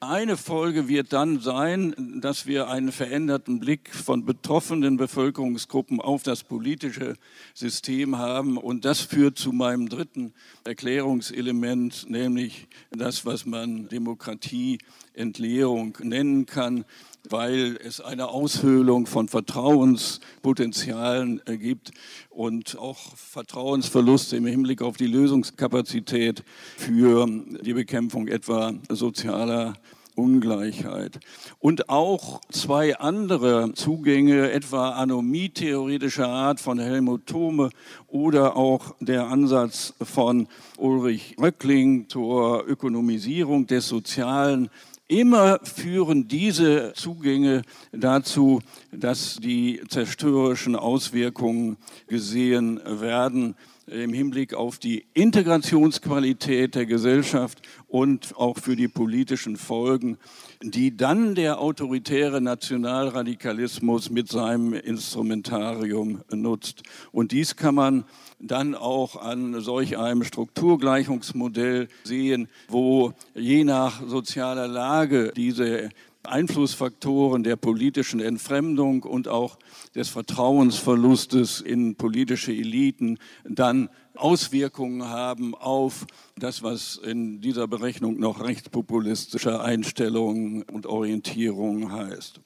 Eine 0.00 0.36
Folge 0.36 0.88
wird 0.88 1.12
dann 1.12 1.38
sein, 1.40 2.20
dass 2.20 2.46
wir 2.46 2.68
einen 2.68 2.90
veränderten 2.92 3.60
Blick 3.60 3.94
von 3.94 4.26
betroffenen 4.26 4.98
Bevölkerungsgruppen 4.98 6.00
auf 6.00 6.22
das 6.22 6.44
politische 6.44 7.14
System 7.54 8.18
haben. 8.18 8.58
Und 8.58 8.84
das 8.84 9.00
führt 9.00 9.38
zu 9.38 9.52
meinem 9.52 9.88
dritten 9.88 10.34
Erklärungselement, 10.64 12.10
nämlich 12.10 12.68
das, 12.90 13.24
was 13.24 13.46
man 13.46 13.88
Demokratieentleerung 13.88 15.96
nennen 16.02 16.44
kann 16.44 16.84
weil 17.30 17.78
es 17.84 18.00
eine 18.00 18.28
Aushöhlung 18.28 19.06
von 19.06 19.28
Vertrauenspotenzialen 19.28 21.42
gibt 21.58 21.90
und 22.30 22.78
auch 22.78 23.14
Vertrauensverluste 23.16 24.36
im 24.36 24.46
Hinblick 24.46 24.82
auf 24.82 24.96
die 24.96 25.06
Lösungskapazität 25.06 26.42
für 26.76 27.28
die 27.62 27.74
Bekämpfung 27.74 28.28
etwa 28.28 28.74
sozialer 28.88 29.74
Ungleichheit. 30.16 31.20
Und 31.60 31.88
auch 31.88 32.40
zwei 32.50 32.98
andere 32.98 33.72
Zugänge, 33.74 34.50
etwa 34.50 34.90
Anomie 34.90 35.50
theoretischer 35.50 36.28
Art 36.28 36.58
von 36.58 36.78
Helmut 36.78 37.26
Thome 37.26 37.70
oder 38.08 38.56
auch 38.56 38.94
der 39.00 39.28
Ansatz 39.28 39.94
von 40.00 40.48
Ulrich 40.78 41.36
Röckling 41.40 42.08
zur 42.08 42.66
Ökonomisierung 42.66 43.66
des 43.66 43.88
Sozialen, 43.88 44.70
Immer 45.08 45.60
führen 45.62 46.26
diese 46.26 46.92
Zugänge 46.94 47.62
dazu, 47.92 48.60
dass 48.90 49.36
die 49.36 49.80
zerstörerischen 49.88 50.74
Auswirkungen 50.74 51.76
gesehen 52.08 52.80
werden 52.84 53.54
im 53.86 54.12
Hinblick 54.12 54.52
auf 54.52 54.78
die 54.78 55.06
Integrationsqualität 55.14 56.74
der 56.74 56.86
Gesellschaft 56.86 57.62
und 57.86 58.36
auch 58.36 58.58
für 58.58 58.74
die 58.74 58.88
politischen 58.88 59.56
Folgen, 59.56 60.18
die 60.60 60.96
dann 60.96 61.36
der 61.36 61.60
autoritäre 61.60 62.40
Nationalradikalismus 62.40 64.10
mit 64.10 64.28
seinem 64.28 64.72
Instrumentarium 64.72 66.22
nutzt. 66.32 66.82
Und 67.12 67.30
dies 67.30 67.54
kann 67.54 67.76
man 67.76 68.04
dann 68.38 68.74
auch 68.74 69.16
an 69.16 69.60
solch 69.60 69.98
einem 69.98 70.24
Strukturgleichungsmodell 70.24 71.88
sehen, 72.04 72.48
wo 72.68 73.12
je 73.34 73.64
nach 73.64 74.06
sozialer 74.06 74.68
Lage 74.68 75.32
diese 75.34 75.90
Einflussfaktoren 76.26 77.44
der 77.44 77.56
politischen 77.56 78.20
Entfremdung 78.20 79.04
und 79.04 79.28
auch 79.28 79.58
des 79.94 80.08
Vertrauensverlustes 80.08 81.60
in 81.60 81.96
politische 81.96 82.52
Eliten 82.52 83.18
dann 83.44 83.88
Auswirkungen 84.14 85.04
haben 85.08 85.54
auf 85.54 86.06
das, 86.36 86.62
was 86.62 86.96
in 86.96 87.40
dieser 87.40 87.68
Berechnung 87.68 88.18
noch 88.18 88.42
rechtspopulistische 88.42 89.60
Einstellungen 89.60 90.62
und 90.62 90.86
Orientierungen 90.86 91.92
heißt. 91.92 92.40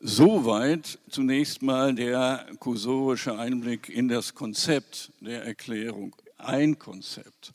Soweit 0.00 0.98
zunächst 1.08 1.62
mal 1.62 1.94
der 1.94 2.46
kursorische 2.58 3.38
Einblick 3.38 3.88
in 3.88 4.08
das 4.08 4.34
Konzept 4.34 5.12
der 5.20 5.44
Erklärung. 5.44 6.14
Ein 6.36 6.78
Konzept. 6.78 7.54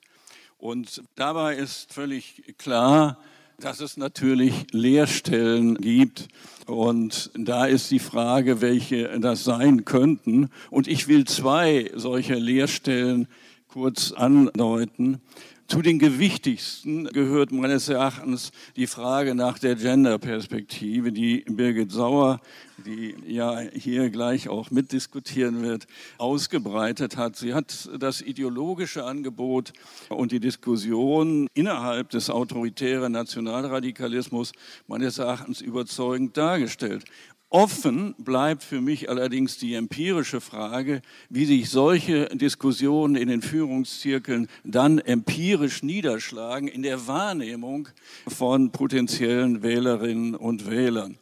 Und 0.58 1.04
dabei 1.16 1.56
ist 1.56 1.94
völlig 1.94 2.58
klar, 2.58 3.18
dass 3.60 3.82
es 3.82 3.98
natürlich 3.98 4.68
Leerstellen 4.72 5.76
gibt. 5.76 6.28
Und 6.66 7.30
da 7.36 7.66
ist 7.66 7.92
die 7.92 8.00
Frage, 8.00 8.62
welche 8.62 9.20
das 9.20 9.44
sein 9.44 9.86
könnten. 9.86 10.50
Und 10.70 10.88
ich 10.88 11.08
will 11.08 11.26
zwei 11.26 11.92
solcher 11.96 12.40
Leerstellen 12.40 13.28
kurz 13.68 14.12
andeuten. 14.12 15.22
Zu 15.70 15.84
den 15.84 16.00
gewichtigsten 16.00 17.06
gehört 17.10 17.52
meines 17.52 17.90
Erachtens 17.90 18.52
die 18.76 18.88
Frage 18.88 19.36
nach 19.36 19.60
der 19.60 19.76
Gender-Perspektive, 19.76 21.12
die 21.12 21.46
Birgit 21.48 21.92
Sauer, 21.92 22.42
die 22.88 23.16
ja 23.28 23.60
hier 23.60 24.10
gleich 24.10 24.50
auch 24.50 24.72
mitdiskutieren 24.72 25.62
wird, 25.62 25.86
ausgebreitet 26.18 27.18
hat. 27.18 27.36
Sie 27.36 27.54
hat 27.54 27.88
das 28.00 28.22
ideologische 28.22 29.06
Angebot 29.06 29.74
und 30.10 30.32
die 30.32 30.40
Diskussion 30.40 31.48
innerhalb 31.54 32.10
des 32.10 32.32
autoritären 32.32 33.12
Nationalradikalismus 33.12 34.54
meines 34.88 35.20
Erachtens 35.20 35.62
überzeugend 35.62 36.36
dargestellt. 36.36 37.06
Offen 37.52 38.14
bleibt 38.20 38.64
für 38.64 38.80
mich 38.80 39.10
allerdings 39.10 39.58
die 39.58 39.74
empirische 39.74 40.40
Frage, 40.40 41.02
wie 41.30 41.46
sich 41.46 41.72
solche 41.72 42.28
Diskussionen 42.28 43.16
in 43.16 43.28
den 43.28 43.42
Führungszirkeln 43.42 44.48
dann 44.64 45.00
empirisch 45.00 45.82
niederschlagen 45.82 46.68
in 46.68 46.84
der 46.84 47.08
Wahrnehmung 47.08 47.90
von 48.28 48.70
potenziellen 48.72 49.64
Wählerinnen 49.64 50.36
und 50.36 50.70
Wählern. 50.70 51.18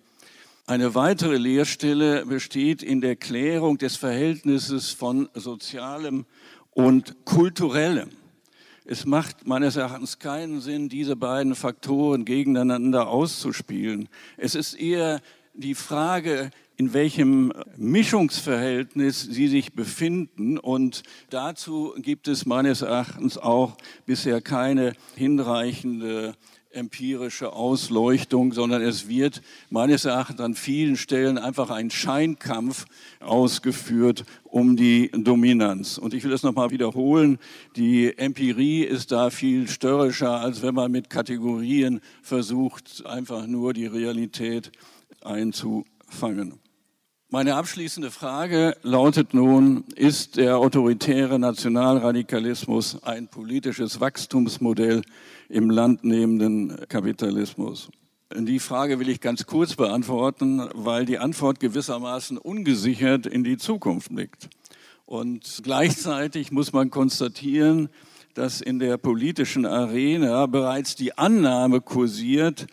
Eine 0.66 0.96
weitere 0.96 1.38
Leerstelle 1.38 2.26
besteht 2.26 2.84
in 2.84 3.00
der 3.00 3.16
Klärung 3.16 3.78
des 3.78 3.96
Verhältnisses 3.96 4.90
von 4.90 5.30
sozialem 5.34 6.26
und 6.72 7.24
kulturellem. 7.24 8.10
Es 8.84 9.06
macht 9.06 9.48
meines 9.48 9.78
Erachtens 9.78 10.20
keinen 10.20 10.60
Sinn, 10.60 10.90
diese 10.90 11.16
beiden 11.16 11.56
Faktoren 11.56 12.24
gegeneinander 12.24 13.08
auszuspielen. 13.08 14.08
Es 14.38 14.56
ist 14.56 14.76
eher 14.76 15.22
die 15.58 15.76
Frage, 15.76 16.52
in 16.78 16.94
welchem 16.94 17.52
Mischungsverhältnis 17.76 19.22
sie 19.22 19.48
sich 19.48 19.74
befinden. 19.74 20.58
Und 20.60 21.04
dazu 21.32 21.94
gibt 21.98 22.28
es 22.28 22.46
meines 22.46 22.84
Erachtens 22.84 23.38
auch 23.38 23.76
bisher 24.06 24.42
keine 24.42 24.94
hinreichende 25.16 26.36
empirische 26.72 27.54
Ausleuchtung, 27.54 28.54
sondern 28.54 28.84
es 28.84 29.08
wird 29.08 29.42
meines 29.72 30.06
Erachtens 30.06 30.40
an 30.40 30.54
vielen 30.54 30.96
Stellen 30.96 31.40
einfach 31.40 31.72
ein 31.72 31.90
Scheinkampf 31.90 32.86
ausgeführt 33.20 34.26
um 34.44 34.78
die 34.78 35.10
Dominanz. 35.12 35.98
Und 35.98 36.14
ich 36.14 36.24
will 36.24 36.32
das 36.32 36.44
nochmal 36.44 36.70
wiederholen. 36.70 37.40
Die 37.76 38.16
Empirie 38.16 38.84
ist 38.84 39.12
da 39.12 39.32
viel 39.32 39.68
störrischer, 39.68 40.40
als 40.40 40.62
wenn 40.62 40.76
man 40.76 40.92
mit 40.92 41.10
Kategorien 41.10 42.02
versucht, 42.22 43.04
einfach 43.08 43.48
nur 43.48 43.74
die 43.74 43.88
Realität 43.88 44.72
einzufangen. 45.24 46.60
Meine 47.30 47.56
abschließende 47.56 48.10
Frage 48.10 48.78
lautet 48.84 49.34
nun, 49.34 49.84
ist 49.96 50.38
der 50.38 50.60
autoritäre 50.60 51.38
Nationalradikalismus 51.40 53.04
ein 53.04 53.28
politisches 53.28 54.00
Wachstumsmodell 54.00 55.02
im 55.50 55.70
landnehmenden 55.70 56.88
Kapitalismus? 56.88 57.90
Die 58.34 58.60
Frage 58.60 59.00
will 59.00 59.10
ich 59.10 59.20
ganz 59.20 59.46
kurz 59.46 59.76
beantworten, 59.76 60.70
weil 60.74 61.06
die 61.06 61.18
Antwort 61.18 61.60
gewissermaßen 61.60 62.38
ungesichert 62.38 63.26
in 63.26 63.44
die 63.44 63.58
Zukunft 63.58 64.14
blickt. 64.14 64.50
Und 65.06 65.62
gleichzeitig 65.64 66.52
muss 66.52 66.72
man 66.72 66.90
konstatieren, 66.90 67.90
dass 68.36 68.62
in 68.62 68.80
der 68.80 68.98
politischen 68.98 69.66
Arena 69.66 70.46
bereits 70.46 70.96
die 70.96 71.18
Annahme 71.18 71.82
kursiert, 71.82 72.68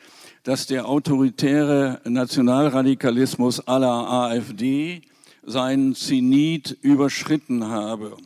dass 0.45 0.67
der 0.67 0.87
autoritäre 0.87 2.01
Nationalradikalismus 2.05 3.67
aller 3.67 4.11
AfD 4.11 5.01
seinen 5.43 5.95
Zenit 5.95 6.79
überschritten 6.83 7.69
habe. 7.69 8.17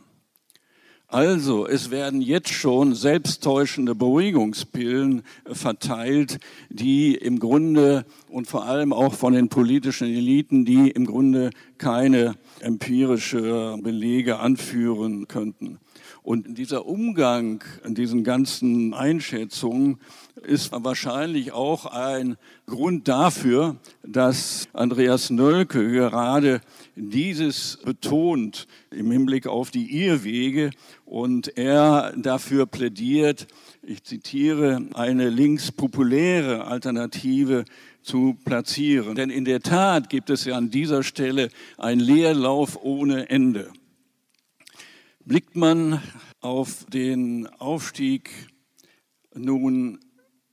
Also, 1.07 1.65
es 1.65 1.89
werden 1.89 2.21
jetzt 2.21 2.53
schon 2.53 2.93
selbsttäuschende 2.93 3.95
Beruhigungspillen 3.95 5.23
verteilt, 5.51 6.39
die 6.69 7.15
im 7.15 7.39
Grunde 7.39 8.05
und 8.27 8.47
vor 8.47 8.65
allem 8.65 8.93
auch 8.93 9.15
von 9.15 9.33
den 9.33 9.49
politischen 9.49 10.07
Eliten, 10.07 10.65
die 10.65 10.91
im 10.91 11.07
Grunde 11.07 11.49
keine 11.79 12.35
empirische 12.59 13.79
Belege 13.81 14.37
anführen 14.37 15.27
könnten. 15.27 15.79
Und 16.21 16.59
dieser 16.59 16.85
Umgang 16.85 17.63
in 17.83 17.95
diesen 17.95 18.23
ganzen 18.23 18.93
Einschätzungen 18.93 19.97
ist 20.43 20.71
wahrscheinlich 20.71 21.51
auch 21.51 21.85
ein 21.85 22.37
Grund 22.65 23.07
dafür, 23.07 23.77
dass 24.03 24.67
Andreas 24.73 25.29
Nölke 25.29 25.89
gerade 25.91 26.61
dieses 26.95 27.77
betont 27.83 28.67
im 28.91 29.11
Hinblick 29.11 29.47
auf 29.47 29.71
die 29.71 30.03
Irrwege 30.03 30.71
und 31.05 31.57
er 31.57 32.13
dafür 32.17 32.65
plädiert, 32.65 33.47
ich 33.81 34.03
zitiere, 34.03 34.85
eine 34.93 35.29
linkspopuläre 35.29 36.65
Alternative 36.65 37.65
zu 38.01 38.37
platzieren. 38.45 39.15
Denn 39.15 39.29
in 39.29 39.45
der 39.45 39.61
Tat 39.61 40.09
gibt 40.09 40.29
es 40.29 40.45
ja 40.45 40.55
an 40.55 40.69
dieser 40.71 41.03
Stelle 41.03 41.49
einen 41.77 42.01
Leerlauf 42.01 42.77
ohne 42.81 43.29
Ende. 43.29 43.71
Blickt 45.25 45.55
man 45.55 46.01
auf 46.41 46.85
den 46.85 47.47
Aufstieg 47.47 48.31
nun 49.35 49.99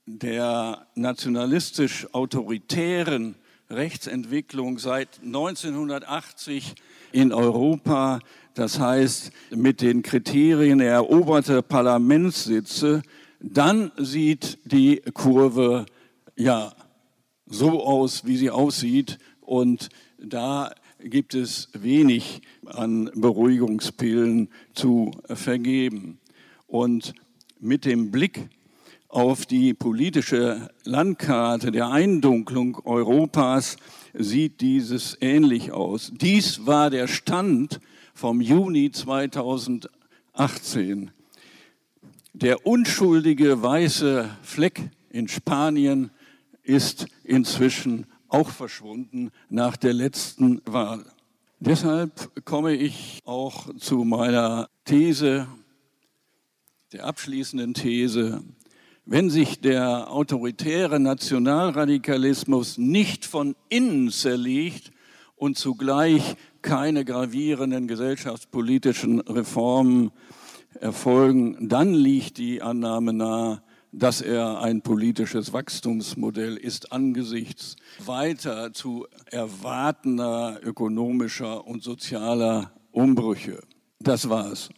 der 0.07 0.87
nationalistisch-autoritären 0.95 3.35
Rechtsentwicklung 3.69 4.79
seit 4.79 5.21
1980 5.25 6.77
in 7.11 7.33
Europa, 7.33 8.21
das 8.55 8.79
heißt 8.79 9.33
mit 9.51 9.81
den 9.81 10.03
Kriterien 10.03 10.79
eroberter 10.81 11.63
Parlamentssitze, 11.63 13.03
dann 13.41 13.91
sieht 13.97 14.59
die 14.65 15.03
Kurve 15.13 15.87
ja 16.37 16.73
so 17.47 17.85
aus, 17.85 18.25
wie 18.25 18.37
sie 18.37 18.51
aussieht 18.51 19.19
und 19.41 19.89
da 20.19 20.73
gibt 21.01 21.35
es 21.35 21.69
wenig 21.73 22.43
an 22.65 23.11
Beruhigungspillen 23.15 24.49
zu 24.75 25.13
vergeben. 25.27 26.19
Und 26.67 27.15
mit 27.61 27.85
dem 27.85 28.11
Blick 28.11 28.49
auf 29.09 29.47
die 29.47 29.75
politische 29.75 30.71
Landkarte 30.85 31.71
der 31.71 31.91
Eindunklung 31.91 32.79
Europas 32.85 33.77
sieht 34.15 34.61
dieses 34.61 35.17
ähnlich 35.21 35.73
aus. 35.73 36.13
Dies 36.15 36.67
war 36.67 36.91
der 36.91 37.09
Stand 37.09 37.81
vom 38.15 38.41
Juni 38.41 38.91
2018. 38.91 41.11
Der 42.33 42.67
unschuldige 42.67 43.63
weiße 43.63 44.31
Fleck 44.43 44.91
in 45.11 45.29
Spanien 45.29 46.11
ist 46.63 47.07
inzwischen 47.25 48.07
auch 48.29 48.51
verschwunden 48.51 49.31
nach 49.49 49.77
der 49.77 49.93
letzten 49.93 50.61
Wahl. 50.67 51.05
Deshalb 51.61 52.45
komme 52.45 52.75
ich 52.75 53.21
auch 53.25 53.75
zu 53.79 54.05
meiner 54.05 54.69
These, 54.85 55.49
der 56.93 57.07
abschließenden 57.07 57.73
These, 57.73 58.43
wenn 59.07 59.31
sich 59.31 59.61
der 59.61 60.11
autoritäre 60.11 60.99
Nationalradikalismus 60.99 62.77
nicht 62.77 63.25
von 63.25 63.55
innen 63.69 64.11
zerlegt 64.11 64.91
und 65.37 65.57
zugleich 65.57 66.35
keine 66.61 67.05
gravierenden 67.05 67.87
gesellschaftspolitischen 67.87 69.21
Reformen 69.21 70.11
erfolgen, 70.81 71.69
dann 71.69 71.95
liegt 71.95 72.39
die 72.39 72.61
Annahme 72.61 73.13
nahe, 73.13 73.63
dass 73.93 74.21
er 74.21 74.61
ein 74.61 74.83
politisches 74.83 75.53
Wachstumsmodell 75.53 76.57
ist 76.57 76.93
angesichts 76.93 77.77
weiter 78.05 78.73
zu 78.73 79.07
erwartender 79.31 80.59
ökonomischer 80.63 81.65
und 81.65 81.83
sozialer 81.83 82.73
Umbrüche. 82.91 83.63
Das 84.01 84.29
war's. 84.29 84.69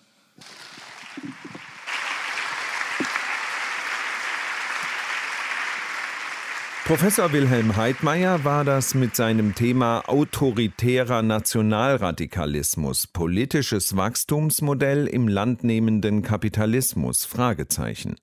Professor 6.89 7.30
Wilhelm 7.34 7.76
Heidmeier 7.76 8.45
war 8.45 8.64
das 8.64 8.95
mit 8.95 9.14
seinem 9.14 9.55
Thema 9.55 10.09
autoritärer 10.09 11.20
Nationalradikalismus, 11.20 13.07
politisches 13.07 13.95
Wachstumsmodell 13.95 15.07
im 15.07 15.28
landnehmenden 15.28 16.22
Kapitalismus 16.22 17.26
Fragezeichen. 17.26 18.16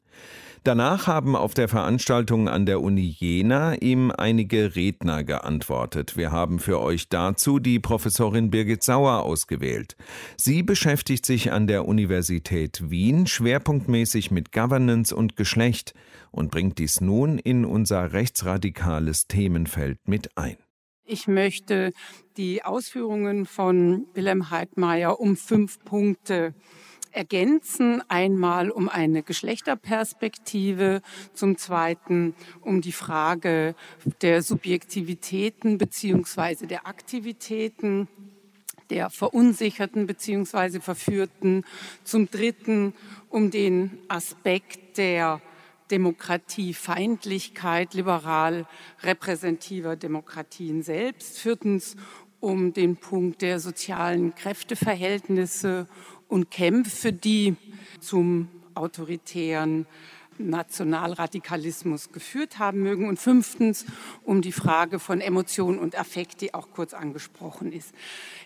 Danach 0.64 1.06
haben 1.06 1.36
auf 1.36 1.54
der 1.54 1.68
Veranstaltung 1.68 2.50
an 2.50 2.66
der 2.66 2.82
Uni 2.82 3.16
Jena 3.20 3.76
ihm 3.76 4.10
einige 4.10 4.76
Redner 4.76 5.24
geantwortet. 5.24 6.18
Wir 6.18 6.32
haben 6.32 6.58
für 6.58 6.82
euch 6.82 7.08
dazu 7.08 7.60
die 7.60 7.78
Professorin 7.78 8.50
Birgit 8.50 8.82
Sauer 8.82 9.22
ausgewählt. 9.22 9.96
Sie 10.38 10.64
beschäftigt 10.64 11.28
sich 11.28 11.52
an 11.52 11.68
der 11.68 11.88
Universität 11.88 12.90
Wien 12.90 13.28
schwerpunktmäßig 13.28 14.32
mit 14.32 14.52
Governance 14.52 15.16
und 15.16 15.36
Geschlecht 15.36 15.94
und 16.36 16.52
bringt 16.52 16.80
dies 16.80 17.00
nun 17.00 17.40
in 17.40 17.64
unser 17.64 18.12
rechtsradikales 18.12 19.28
Themenfeld 19.28 20.00
mit 20.06 20.38
ein. 20.38 20.58
Ich 21.06 21.28
möchte 21.28 21.94
die 22.36 22.64
Ausführungen 22.64 23.46
von 23.46 24.06
Wilhelm 24.14 24.50
Heidmeier 24.50 25.20
um 25.20 25.38
fünf 25.38 25.84
Punkte 25.86 26.54
ergänzen. 27.12 28.04
Einmal 28.10 28.70
um 28.70 28.90
eine 28.90 29.24
Geschlechterperspektive, 29.24 31.02
zum 31.34 31.58
Zweiten 31.58 32.36
um 32.62 32.82
die 32.82 32.92
Frage 32.92 33.74
der 34.22 34.42
Subjektivitäten 34.42 35.78
beziehungsweise 35.78 36.68
der 36.68 36.86
Aktivitäten 36.86 38.10
der 38.90 39.10
Verunsicherten 39.10 40.06
beziehungsweise 40.06 40.82
Verführten. 40.82 41.64
Zum 42.04 42.30
Dritten 42.30 42.94
um 43.30 43.52
den 43.52 44.00
Aspekt 44.10 44.98
der 44.98 45.42
Demokratiefeindlichkeit 45.92 47.94
liberal 47.94 48.68
repräsentativer 49.04 49.96
Demokratien 49.96 50.84
selbst. 50.84 51.38
Viertens 51.38 51.96
um 52.40 52.74
den 52.74 52.98
Punkt 52.98 53.42
der 53.42 53.60
sozialen 53.60 54.36
Kräfteverhältnisse 54.36 55.88
und 56.28 56.52
Kämpfe, 56.52 57.14
die 57.14 57.56
zum 58.00 58.50
autoritären 58.74 59.86
Nationalradikalismus 60.38 62.12
geführt 62.12 62.60
haben 62.60 62.84
mögen. 62.84 63.08
Und 63.08 63.20
fünftens 63.20 63.86
um 64.24 64.42
die 64.42 64.52
Frage 64.52 65.00
von 65.00 65.22
Emotion 65.22 65.80
und 65.80 65.98
Affekt, 65.98 66.42
die 66.42 66.54
auch 66.54 66.72
kurz 66.72 66.94
angesprochen 66.94 67.72
ist. 67.72 67.94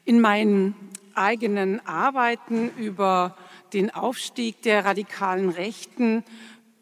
In 0.05 0.21
meinen 0.21 0.75
eigenen 1.15 1.85
Arbeiten 1.85 2.69
über 2.77 3.35
den 3.73 3.93
Aufstieg 3.93 4.61
der 4.61 4.85
radikalen 4.85 5.49
Rechten 5.49 6.23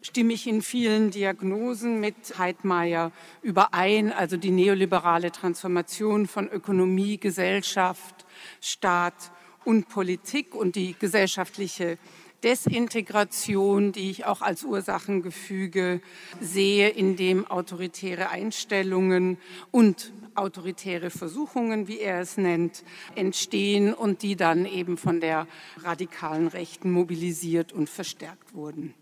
stimme 0.08 0.32
ich 0.32 0.46
in 0.46 0.62
vielen 0.62 1.10
Diagnosen 1.10 2.00
mit 2.00 2.38
Heidmeier 2.38 3.12
überein, 3.42 4.10
also 4.10 4.38
die 4.38 4.50
neoliberale 4.50 5.30
Transformation 5.30 6.26
von 6.26 6.48
Ökonomie, 6.48 7.18
Gesellschaft, 7.18 8.24
Staat 8.62 9.30
und 9.66 9.90
Politik 9.90 10.54
und 10.54 10.76
die 10.76 10.96
gesellschaftliche 10.98 11.98
Desintegration, 12.42 13.92
die 13.92 14.10
ich 14.10 14.24
auch 14.24 14.40
als 14.40 14.64
Ursachengefüge 14.64 16.00
sehe, 16.40 16.88
in 16.88 17.16
dem 17.16 17.46
autoritäre 17.46 18.30
Einstellungen 18.30 19.36
und 19.72 20.14
autoritäre 20.34 21.10
Versuchungen, 21.10 21.86
wie 21.86 21.98
er 21.98 22.20
es 22.20 22.38
nennt, 22.38 22.82
entstehen 23.14 23.92
und 23.92 24.22
die 24.22 24.36
dann 24.36 24.64
eben 24.64 24.96
von 24.96 25.20
der 25.20 25.46
radikalen 25.82 26.48
Rechten 26.48 26.90
mobilisiert 26.90 27.74
und 27.74 27.90
verstärkt 27.90 28.54
wurden. 28.54 28.94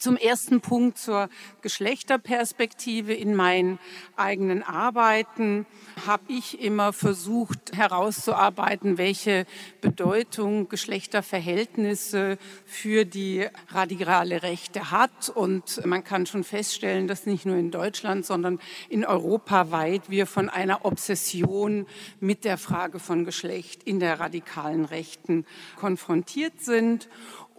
Zum 0.00 0.16
ersten 0.16 0.62
Punkt 0.62 0.96
zur 0.96 1.28
Geschlechterperspektive 1.60 3.12
in 3.12 3.34
meinen 3.34 3.78
eigenen 4.16 4.62
Arbeiten 4.62 5.66
habe 6.06 6.22
ich 6.28 6.58
immer 6.62 6.94
versucht 6.94 7.76
herauszuarbeiten, 7.76 8.96
welche 8.96 9.44
Bedeutung 9.82 10.70
Geschlechterverhältnisse 10.70 12.38
für 12.64 13.04
die 13.04 13.46
radikale 13.68 14.42
Rechte 14.42 14.90
hat. 14.90 15.28
Und 15.28 15.84
man 15.84 16.02
kann 16.02 16.24
schon 16.24 16.44
feststellen, 16.44 17.06
dass 17.06 17.26
nicht 17.26 17.44
nur 17.44 17.56
in 17.56 17.70
Deutschland, 17.70 18.24
sondern 18.24 18.58
in 18.88 19.04
Europa 19.04 19.70
weit 19.70 20.08
wir 20.08 20.26
von 20.26 20.48
einer 20.48 20.86
Obsession 20.86 21.86
mit 22.20 22.46
der 22.46 22.56
Frage 22.56 23.00
von 23.00 23.26
Geschlecht 23.26 23.82
in 23.82 24.00
der 24.00 24.18
radikalen 24.18 24.86
Rechten 24.86 25.44
konfrontiert 25.76 26.58
sind. 26.62 27.10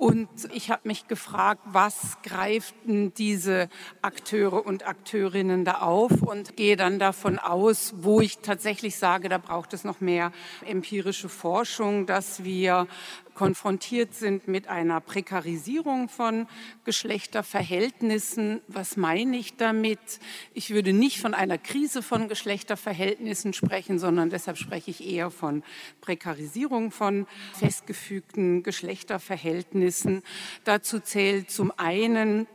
Und 0.02 0.30
ich 0.52 0.72
habe 0.72 0.88
mich 0.88 1.08
gefragt, 1.08 1.62
was 1.64 2.18
greiften 2.24 3.14
diese 3.14 3.70
Akteure 4.02 4.66
und 4.66 4.88
Akteurinnen 4.88 5.64
da 5.64 5.74
auf? 5.74 6.24
Und 6.24 6.58
gehe 6.58 6.76
dann 6.76 6.98
davon 6.98 7.38
aus, 7.38 7.94
wo 7.98 8.20
ich 8.20 8.40
tatsächlich 8.40 8.96
sage, 8.96 9.30
da 9.30 9.38
braucht 9.38 9.74
es 9.74 9.84
noch 9.84 10.02
mehr 10.02 10.32
empirische 10.66 11.30
Forschung, 11.30 12.08
dass 12.08 12.44
wir 12.44 12.88
konfrontiert 13.34 14.14
sind 14.14 14.48
mit 14.48 14.68
einer 14.68 15.02
Prekarisierung 15.02 16.10
von 16.10 16.48
Geschlechterverhältnissen. 16.84 18.62
Was 18.68 18.98
meine 18.98 19.38
ich 19.38 19.58
damit? 19.58 20.00
Ich 20.54 20.72
würde 20.72 20.94
nicht 20.94 21.20
von 21.20 21.34
einer 21.34 21.58
Krise 21.58 22.02
von 22.02 22.28
Geschlechterverhältnissen 22.28 23.54
sprechen, 23.54 24.00
sondern 24.00 24.30
deshalb 24.30 24.58
spreche 24.58 24.92
ich 24.92 25.08
eher 25.08 25.32
von 25.32 25.64
Prekarisierung 26.02 26.92
von 26.92 27.28
festgefügten 27.54 28.64
Geschlechterverhältnissen. 28.64 30.24
Dazu 30.64 31.00
zählt 31.00 31.50
zum 31.52 31.72
einen 31.78 32.48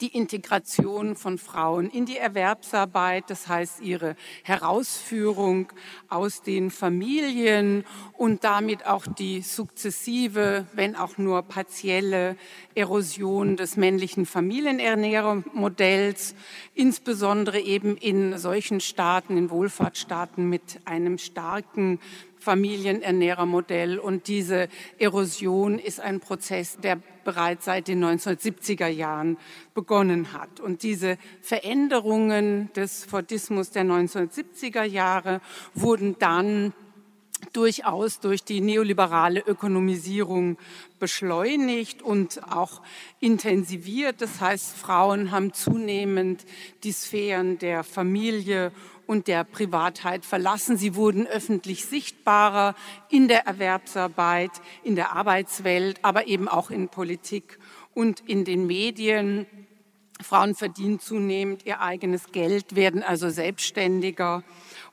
die 0.00 0.16
Integration 0.16 1.14
von 1.14 1.38
Frauen 1.38 1.90
in 1.90 2.06
die 2.06 2.16
Erwerbsarbeit, 2.16 3.24
das 3.28 3.48
heißt 3.48 3.80
ihre 3.80 4.16
Herausführung 4.42 5.72
aus 6.08 6.42
den 6.42 6.70
Familien 6.70 7.84
und 8.16 8.44
damit 8.44 8.86
auch 8.86 9.06
die 9.06 9.42
sukzessive, 9.42 10.66
wenn 10.72 10.96
auch 10.96 11.18
nur 11.18 11.42
partielle 11.42 12.36
Erosion 12.74 13.56
des 13.56 13.76
männlichen 13.76 14.26
Familienernährermodells, 14.26 16.34
insbesondere 16.74 17.60
eben 17.60 17.96
in 17.96 18.38
solchen 18.38 18.80
Staaten, 18.80 19.36
in 19.36 19.50
Wohlfahrtsstaaten 19.50 20.48
mit 20.48 20.80
einem 20.84 21.18
starken 21.18 22.00
Familienernährermodell. 22.44 23.98
Und 23.98 24.28
diese 24.28 24.68
Erosion 24.98 25.78
ist 25.78 26.00
ein 26.00 26.20
Prozess, 26.20 26.76
der 26.76 27.00
bereits 27.24 27.64
seit 27.64 27.88
den 27.88 28.04
1970er 28.04 28.86
Jahren 28.86 29.38
begonnen 29.72 30.32
hat. 30.34 30.60
Und 30.60 30.82
diese 30.82 31.16
Veränderungen 31.40 32.70
des 32.74 33.04
Fordismus 33.04 33.70
der 33.70 33.84
1970er 33.84 34.84
Jahre 34.84 35.40
wurden 35.74 36.16
dann 36.18 36.74
durchaus 37.52 38.20
durch 38.20 38.42
die 38.44 38.60
neoliberale 38.60 39.40
Ökonomisierung 39.40 40.56
beschleunigt 40.98 42.02
und 42.02 42.42
auch 42.50 42.80
intensiviert. 43.20 44.20
Das 44.20 44.40
heißt, 44.40 44.76
Frauen 44.76 45.30
haben 45.30 45.52
zunehmend 45.52 46.44
die 46.82 46.92
Sphären 46.92 47.58
der 47.58 47.84
Familie 47.84 48.72
und 49.06 49.28
der 49.28 49.44
Privatheit 49.44 50.24
verlassen. 50.24 50.76
Sie 50.76 50.94
wurden 50.94 51.26
öffentlich 51.26 51.84
sichtbarer 51.84 52.74
in 53.10 53.28
der 53.28 53.46
Erwerbsarbeit, 53.46 54.50
in 54.82 54.96
der 54.96 55.14
Arbeitswelt, 55.14 55.98
aber 56.02 56.26
eben 56.26 56.48
auch 56.48 56.70
in 56.70 56.88
Politik 56.88 57.58
und 57.94 58.20
in 58.20 58.44
den 58.44 58.66
Medien. 58.66 59.46
Frauen 60.20 60.54
verdienen 60.54 61.00
zunehmend 61.00 61.66
ihr 61.66 61.80
eigenes 61.80 62.32
Geld, 62.32 62.76
werden 62.76 63.02
also 63.02 63.28
selbstständiger 63.30 64.44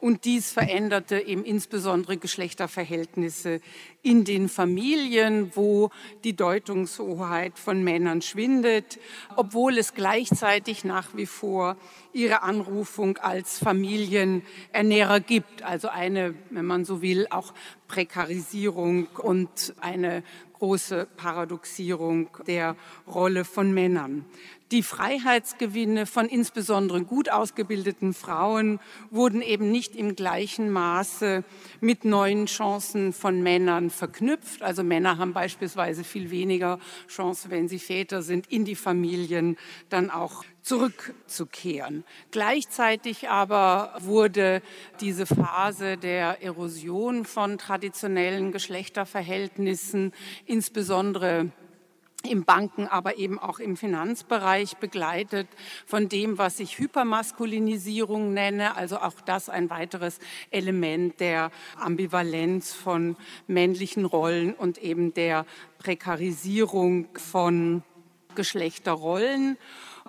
und 0.01 0.25
dies 0.25 0.51
veränderte 0.51 1.19
eben 1.19 1.45
insbesondere 1.45 2.17
Geschlechterverhältnisse 2.17 3.61
in 4.01 4.25
den 4.25 4.49
Familien, 4.49 5.51
wo 5.55 5.91
die 6.23 6.35
Deutungshoheit 6.35 7.59
von 7.59 7.83
Männern 7.83 8.21
schwindet, 8.23 8.99
obwohl 9.35 9.77
es 9.77 9.93
gleichzeitig 9.93 10.83
nach 10.83 11.15
wie 11.15 11.27
vor 11.27 11.77
ihre 12.13 12.41
Anrufung 12.41 13.17
als 13.17 13.59
Familienernährer 13.59 15.19
gibt. 15.19 15.61
Also 15.61 15.87
eine, 15.87 16.33
wenn 16.49 16.65
man 16.65 16.83
so 16.83 17.03
will, 17.03 17.27
auch 17.29 17.53
Prekarisierung 17.87 19.07
und 19.17 19.75
eine 19.79 20.23
große 20.61 21.07
Paradoxierung 21.17 22.29
der 22.45 22.75
Rolle 23.07 23.45
von 23.45 23.73
Männern. 23.73 24.25
Die 24.69 24.83
Freiheitsgewinne 24.83 26.05
von 26.05 26.29
insbesondere 26.29 27.01
gut 27.03 27.31
ausgebildeten 27.31 28.13
Frauen 28.13 28.79
wurden 29.09 29.41
eben 29.41 29.71
nicht 29.71 29.95
im 29.95 30.15
gleichen 30.15 30.69
Maße 30.69 31.43
mit 31.79 32.05
neuen 32.05 32.45
Chancen 32.45 33.11
von 33.11 33.41
Männern 33.41 33.89
verknüpft. 33.89 34.61
Also 34.61 34.83
Männer 34.83 35.17
haben 35.17 35.33
beispielsweise 35.33 36.03
viel 36.03 36.29
weniger 36.29 36.79
Chance, 37.07 37.49
wenn 37.49 37.67
sie 37.67 37.79
Väter 37.79 38.21
sind, 38.21 38.45
in 38.45 38.63
die 38.63 38.75
Familien 38.75 39.57
dann 39.89 40.11
auch 40.11 40.45
zurückzukehren. 40.61 42.03
Gleichzeitig 42.31 43.29
aber 43.29 43.95
wurde 43.99 44.61
diese 44.99 45.25
Phase 45.25 45.97
der 45.97 46.43
Erosion 46.43 47.25
von 47.25 47.57
traditionellen 47.57 48.51
Geschlechterverhältnissen 48.51 50.13
insbesondere 50.45 51.51
im 52.23 52.43
Banken, 52.43 52.87
aber 52.87 53.17
eben 53.17 53.39
auch 53.39 53.59
im 53.59 53.77
Finanzbereich 53.77 54.77
begleitet 54.77 55.47
von 55.85 56.07
dem, 56.07 56.37
was 56.37 56.59
ich 56.59 56.77
Hypermaskulinisierung 56.77 58.33
nenne, 58.33 58.75
also 58.75 58.97
auch 58.97 59.19
das 59.25 59.49
ein 59.49 59.69
weiteres 59.69 60.19
Element 60.51 61.19
der 61.19 61.51
Ambivalenz 61.77 62.73
von 62.73 63.15
männlichen 63.47 64.05
Rollen 64.05 64.53
und 64.53 64.77
eben 64.77 65.13
der 65.13 65.45
Prekarisierung 65.79 67.07
von 67.17 67.83
Geschlechterrollen. 68.35 69.57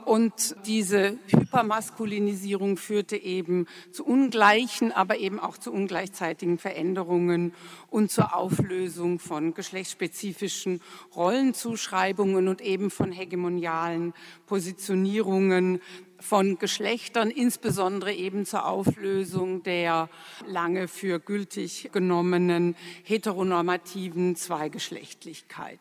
Und 0.05 0.57
diese 0.67 1.19
Hypermaskulinisierung 1.29 2.77
führte 2.77 3.17
eben 3.17 3.67
zu 3.91 4.05
ungleichen, 4.05 4.93
aber 4.93 5.19
eben 5.19 5.39
auch 5.39 5.59
zu 5.59 5.73
ungleichzeitigen 5.73 6.59
Veränderungen 6.59 7.55
und 7.89 8.11
zur 8.11 8.37
Auflösung 8.37 9.19
von 9.19 9.55
geschlechtsspezifischen 9.55 10.81
Rollenzuschreibungen 11.15 12.49
und 12.49 12.61
eben 12.61 12.91
von 12.91 13.13
hegemonialen 13.13 14.13
Positionierungen 14.47 15.81
von 16.19 16.59
Geschlechtern, 16.59 17.31
insbesondere 17.31 18.13
eben 18.13 18.47
zur 18.47 18.67
Auflösung 18.67 19.63
der 19.63 20.09
lange 20.47 20.89
für 20.89 21.19
gültig 21.19 21.91
genommenen 21.93 22.77
heteronormativen 23.03 24.37
Zweigeschlechtlichkeit. 24.37 25.81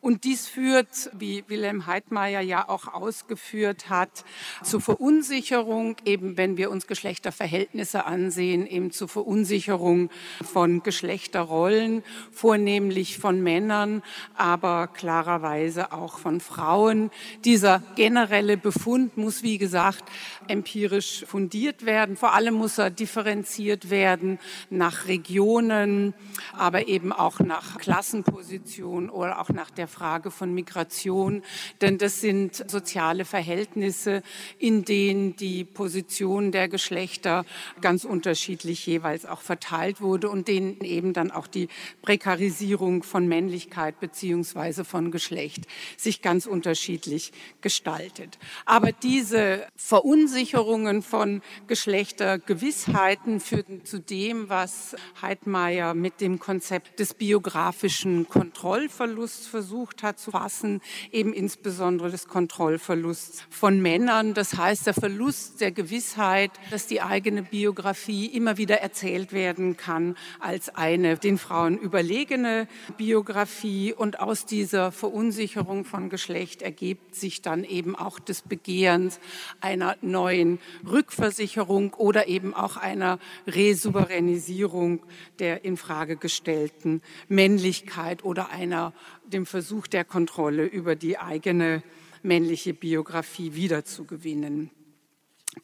Und 0.00 0.24
dies 0.24 0.46
führt, 0.46 1.10
wie 1.12 1.44
Wilhelm 1.48 1.86
Heidmeier 1.86 2.40
ja 2.40 2.68
auch 2.68 2.86
ausgeführt 2.86 3.88
hat, 3.88 4.24
zu 4.62 4.80
Verunsicherung, 4.80 5.96
eben 6.04 6.36
wenn 6.36 6.56
wir 6.56 6.70
uns 6.70 6.86
Geschlechterverhältnisse 6.86 8.04
ansehen, 8.04 8.66
eben 8.66 8.90
zu 8.92 9.08
Verunsicherung 9.08 10.10
von 10.44 10.82
Geschlechterrollen, 10.82 12.04
vornehmlich 12.30 13.18
von 13.18 13.42
Männern, 13.42 14.02
aber 14.36 14.86
klarerweise 14.86 15.92
auch 15.92 16.18
von 16.18 16.40
Frauen. 16.40 17.10
Dieser 17.44 17.82
generelle 17.96 18.56
Befund 18.56 19.16
muss, 19.16 19.42
wie 19.42 19.58
gesagt, 19.58 20.04
empirisch 20.46 21.24
fundiert 21.26 21.84
werden. 21.84 22.16
Vor 22.16 22.34
allem 22.34 22.54
muss 22.54 22.78
er 22.78 22.90
differenziert 22.90 23.90
werden 23.90 24.38
nach 24.70 25.06
Regionen, 25.06 26.14
aber 26.56 26.88
eben 26.88 27.12
auch 27.12 27.40
nach 27.40 27.78
Klassenposition 27.78 29.10
oder 29.10 29.40
auch 29.40 29.48
nach 29.48 29.70
der 29.70 29.87
Frage 29.88 30.30
von 30.30 30.54
Migration, 30.54 31.42
denn 31.80 31.98
das 31.98 32.20
sind 32.20 32.70
soziale 32.70 33.24
Verhältnisse, 33.24 34.22
in 34.58 34.84
denen 34.84 35.36
die 35.36 35.64
Position 35.64 36.52
der 36.52 36.68
Geschlechter 36.68 37.44
ganz 37.80 38.04
unterschiedlich 38.04 38.86
jeweils 38.86 39.24
auch 39.26 39.40
verteilt 39.40 40.00
wurde 40.00 40.28
und 40.30 40.48
denen 40.48 40.80
eben 40.82 41.12
dann 41.12 41.30
auch 41.30 41.46
die 41.46 41.68
Prekarisierung 42.02 43.02
von 43.02 43.26
Männlichkeit 43.26 44.00
beziehungsweise 44.00 44.84
von 44.84 45.10
Geschlecht 45.10 45.64
sich 45.96 46.22
ganz 46.22 46.46
unterschiedlich 46.46 47.32
gestaltet. 47.60 48.38
Aber 48.64 48.92
diese 48.92 49.66
Verunsicherungen 49.76 51.02
von 51.02 51.42
Geschlechtergewissheiten 51.66 53.40
führten 53.40 53.84
zu 53.84 54.00
dem, 54.00 54.48
was 54.48 54.96
Heidmeier 55.22 55.94
mit 55.94 56.20
dem 56.20 56.38
Konzept 56.38 57.00
des 57.00 57.14
biografischen 57.14 58.28
Kontrollverlusts 58.28 59.46
versucht 59.46 59.77
versucht 59.78 60.02
hat 60.02 60.18
zu 60.18 60.32
fassen, 60.32 60.80
eben 61.12 61.32
insbesondere 61.32 62.10
des 62.10 62.26
Kontrollverlusts 62.26 63.44
von 63.48 63.80
Männern. 63.80 64.34
Das 64.34 64.56
heißt, 64.56 64.88
der 64.88 64.94
Verlust 64.94 65.60
der 65.60 65.70
Gewissheit, 65.70 66.50
dass 66.72 66.88
die 66.88 67.00
eigene 67.00 67.42
Biografie 67.42 68.26
immer 68.26 68.56
wieder 68.56 68.80
erzählt 68.80 69.32
werden 69.32 69.76
kann 69.76 70.16
als 70.40 70.68
eine 70.74 71.16
den 71.16 71.38
Frauen 71.38 71.78
überlegene 71.78 72.66
Biografie. 72.96 73.92
Und 73.92 74.18
aus 74.18 74.46
dieser 74.46 74.90
Verunsicherung 74.90 75.84
von 75.84 76.08
Geschlecht 76.08 76.62
ergibt 76.62 77.14
sich 77.14 77.40
dann 77.40 77.62
eben 77.62 77.94
auch 77.94 78.18
des 78.18 78.42
Begehrens 78.42 79.20
einer 79.60 79.96
neuen 80.00 80.58
Rückversicherung 80.90 81.94
oder 81.94 82.26
eben 82.26 82.52
auch 82.52 82.76
einer 82.76 83.20
Resouveränisierung 83.46 85.04
der 85.38 85.64
in 85.64 85.76
Frage 85.76 86.16
gestellten 86.16 87.00
Männlichkeit 87.28 88.24
oder 88.24 88.50
einer 88.50 88.92
dem 89.32 89.46
Versuch 89.46 89.86
der 89.86 90.04
Kontrolle 90.04 90.64
über 90.64 90.96
die 90.96 91.18
eigene 91.18 91.82
männliche 92.22 92.74
Biografie 92.74 93.54
wiederzugewinnen. 93.54 94.70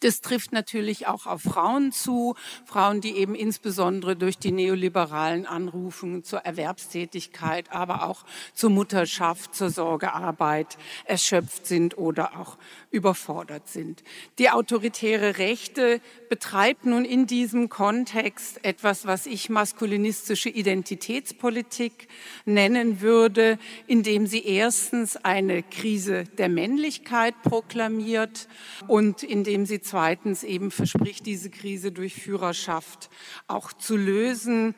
Das 0.00 0.20
trifft 0.20 0.52
natürlich 0.52 1.06
auch 1.06 1.26
auf 1.26 1.42
Frauen 1.42 1.92
zu, 1.92 2.34
Frauen, 2.64 3.00
die 3.00 3.16
eben 3.16 3.34
insbesondere 3.34 4.16
durch 4.16 4.38
die 4.38 4.50
neoliberalen 4.52 5.46
Anrufungen 5.46 6.24
zur 6.24 6.40
Erwerbstätigkeit, 6.40 7.70
aber 7.70 8.04
auch 8.04 8.24
zur 8.54 8.70
Mutterschaft, 8.70 9.54
zur 9.54 9.70
Sorgearbeit 9.70 10.78
erschöpft 11.04 11.66
sind 11.66 11.98
oder 11.98 12.38
auch 12.40 12.56
überfordert 12.90 13.68
sind. 13.68 14.02
Die 14.38 14.50
autoritäre 14.50 15.38
Rechte 15.38 16.00
betreibt 16.28 16.86
nun 16.86 17.04
in 17.04 17.26
diesem 17.26 17.68
Kontext 17.68 18.64
etwas, 18.64 19.06
was 19.06 19.26
ich 19.26 19.50
maskulinistische 19.50 20.48
Identitätspolitik 20.48 22.08
nennen 22.44 23.00
würde, 23.00 23.58
indem 23.86 24.26
sie 24.26 24.44
erstens 24.44 25.16
eine 25.16 25.62
Krise 25.62 26.24
der 26.38 26.48
Männlichkeit 26.48 27.34
proklamiert 27.42 28.48
und 28.86 29.22
indem 29.22 29.66
sie 29.66 29.73
zweitens 29.80 30.42
eben 30.42 30.70
verspricht, 30.70 31.26
diese 31.26 31.50
Krise 31.50 31.92
durch 31.92 32.14
Führerschaft 32.14 33.10
auch 33.46 33.72
zu 33.72 33.96
lösen. 33.96 34.74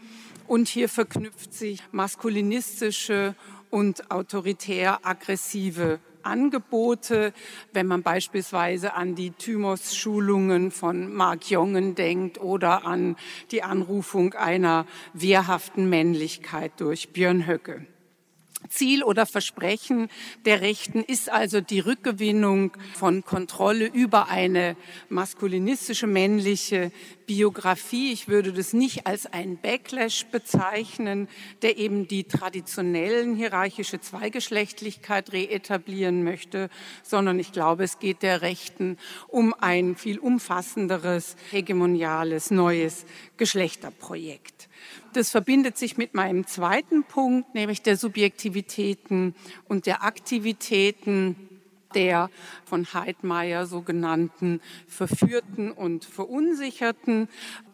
Und 0.46 0.68
hier 0.68 0.88
verknüpft 0.88 1.52
sich 1.52 1.82
maskulinistische 1.92 3.34
und 3.70 4.10
autoritär 4.10 5.00
aggressive 5.04 5.98
Angebote, 6.22 7.32
wenn 7.72 7.86
man 7.86 8.02
beispielsweise 8.02 8.94
an 8.94 9.14
die 9.14 9.30
Thymus-Schulungen 9.30 10.70
von 10.70 11.12
Mark 11.14 11.50
Jongen 11.50 11.94
denkt 11.94 12.40
oder 12.40 12.84
an 12.84 13.16
die 13.50 13.62
Anrufung 13.62 14.34
einer 14.34 14.86
wehrhaften 15.14 15.88
Männlichkeit 15.88 16.72
durch 16.78 17.12
Björn 17.12 17.46
Höcke. 17.46 17.86
Ziel 18.68 19.02
oder 19.02 19.26
Versprechen 19.26 20.08
der 20.44 20.60
Rechten 20.60 21.02
ist 21.02 21.30
also 21.30 21.60
die 21.60 21.80
Rückgewinnung 21.80 22.72
von 22.94 23.24
Kontrolle 23.24 23.86
über 23.86 24.28
eine 24.28 24.76
maskulinistische 25.08 26.06
männliche 26.06 26.90
Biografie. 27.26 28.12
Ich 28.12 28.28
würde 28.28 28.52
das 28.52 28.72
nicht 28.72 29.06
als 29.06 29.26
ein 29.26 29.58
Backlash 29.58 30.26
bezeichnen, 30.26 31.28
der 31.62 31.76
eben 31.78 32.08
die 32.08 32.24
traditionellen 32.24 33.36
hierarchische 33.36 34.00
Zweigeschlechtlichkeit 34.00 35.32
reetablieren 35.32 36.24
möchte, 36.24 36.70
sondern 37.02 37.38
ich 37.38 37.52
glaube, 37.52 37.84
es 37.84 37.98
geht 37.98 38.22
der 38.22 38.42
Rechten 38.42 38.98
um 39.28 39.54
ein 39.54 39.96
viel 39.96 40.18
umfassenderes, 40.18 41.36
hegemoniales, 41.50 42.50
neues 42.50 43.06
Geschlechterprojekt. 43.36 44.68
Das 45.16 45.30
verbindet 45.30 45.78
sich 45.78 45.96
mit 45.96 46.12
meinem 46.12 46.46
zweiten 46.46 47.02
Punkt, 47.02 47.54
nämlich 47.54 47.80
der 47.80 47.96
Subjektivitäten 47.96 49.34
und 49.66 49.86
der 49.86 50.04
Aktivitäten 50.04 51.36
der 51.94 52.28
von 52.66 52.92
Heidmeier 52.92 53.64
sogenannten 53.64 54.60
Verführten 54.86 55.72
und 55.72 56.04
Verunsicherten. 56.04 57.30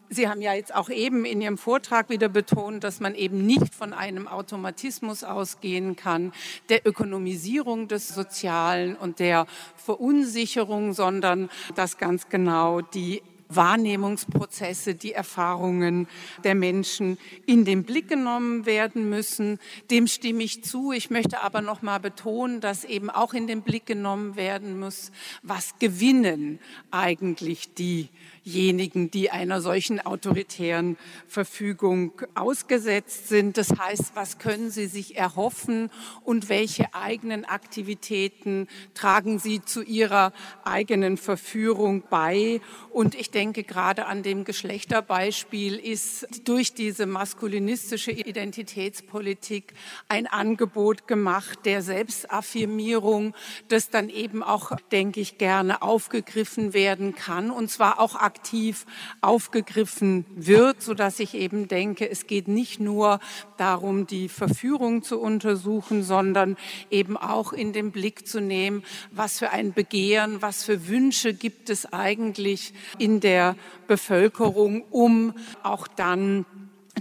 Sie 0.07 0.29
haben 0.29 0.41
ja 0.41 0.53
jetzt 0.53 0.73
auch 0.73 0.89
eben 0.89 1.25
in 1.25 1.41
Ihrem 1.41 1.57
Vortrag 1.57 2.09
wieder 2.09 2.29
betont, 2.29 2.85
dass 2.85 3.01
man 3.01 3.13
eben 3.13 3.45
nicht 3.45 3.75
von 3.75 3.91
einem 3.91 4.29
Automatismus 4.29 5.25
ausgehen 5.25 5.97
kann, 5.97 6.31
der 6.69 6.87
Ökonomisierung 6.87 7.89
des 7.89 8.07
Sozialen 8.07 8.95
und 8.95 9.19
der 9.19 9.47
Verunsicherung, 9.75 10.93
sondern 10.93 11.49
dass 11.75 11.97
ganz 11.97 12.29
genau 12.29 12.79
die 12.79 13.21
Wahrnehmungsprozesse, 13.55 14.95
die 14.95 15.13
Erfahrungen 15.13 16.07
der 16.43 16.55
Menschen 16.55 17.17
in 17.45 17.65
den 17.65 17.83
Blick 17.83 18.07
genommen 18.07 18.65
werden 18.65 19.09
müssen. 19.09 19.59
Dem 19.91 20.07
stimme 20.07 20.43
ich 20.43 20.63
zu. 20.63 20.91
Ich 20.91 21.09
möchte 21.09 21.41
aber 21.41 21.61
noch 21.61 21.81
mal 21.81 21.99
betonen, 21.99 22.61
dass 22.61 22.83
eben 22.83 23.09
auch 23.09 23.33
in 23.33 23.47
den 23.47 23.61
Blick 23.61 23.85
genommen 23.85 24.35
werden 24.35 24.79
muss, 24.79 25.11
was 25.41 25.77
gewinnen 25.79 26.59
eigentlich 26.91 27.73
die 27.73 28.09
diejenigen, 28.45 29.09
die 29.09 29.31
einer 29.31 29.61
solchen 29.61 29.99
autoritären 29.99 30.97
Verfügung 31.27 32.13
ausgesetzt 32.35 33.29
sind. 33.29 33.57
Das 33.57 33.69
heißt, 33.77 34.15
was 34.15 34.37
können 34.37 34.69
sie 34.69 34.87
sich 34.87 35.17
erhoffen 35.17 35.89
und 36.23 36.49
welche 36.49 36.93
eigenen 36.93 37.45
Aktivitäten 37.45 38.67
tragen 38.93 39.39
sie 39.39 39.61
zu 39.63 39.81
ihrer 39.81 40.33
eigenen 40.63 41.17
Verführung 41.17 42.03
bei? 42.09 42.61
Und 42.89 43.15
ich 43.15 43.31
denke, 43.31 43.63
gerade 43.63 44.05
an 44.05 44.23
dem 44.23 44.43
Geschlechterbeispiel 44.43 45.75
ist 45.75 46.27
durch 46.47 46.73
diese 46.73 47.05
maskulinistische 47.05 48.11
Identitätspolitik 48.11 49.73
ein 50.09 50.27
Angebot 50.27 51.07
gemacht 51.07 51.59
der 51.65 51.81
Selbstaffirmierung, 51.81 53.33
das 53.69 53.89
dann 53.89 54.09
eben 54.09 54.43
auch, 54.43 54.71
denke 54.91 55.21
ich, 55.21 55.37
gerne 55.37 55.81
aufgegriffen 55.81 56.73
werden 56.73 57.15
kann 57.15 57.51
und 57.51 57.69
zwar 57.69 57.99
auch 57.99 58.15
aktiv 58.33 58.85
aufgegriffen 59.21 60.25
wird, 60.35 60.81
so 60.81 60.95
dass 60.95 61.19
ich 61.19 61.35
eben 61.35 61.67
denke, 61.67 62.09
es 62.09 62.25
geht 62.25 62.47
nicht 62.47 62.79
nur 62.79 63.19
darum, 63.57 64.07
die 64.07 64.27
Verführung 64.27 65.03
zu 65.03 65.19
untersuchen, 65.19 66.03
sondern 66.03 66.57
eben 66.89 67.15
auch 67.15 67.53
in 67.53 67.73
den 67.73 67.91
Blick 67.91 68.27
zu 68.27 68.41
nehmen, 68.41 68.83
was 69.11 69.37
für 69.37 69.51
ein 69.51 69.73
Begehren, 69.73 70.41
was 70.41 70.63
für 70.63 70.87
Wünsche 70.87 71.33
gibt 71.33 71.69
es 71.69 71.93
eigentlich 71.93 72.73
in 72.97 73.19
der 73.19 73.55
Bevölkerung, 73.87 74.83
um 74.89 75.33
auch 75.61 75.87
dann 75.87 76.45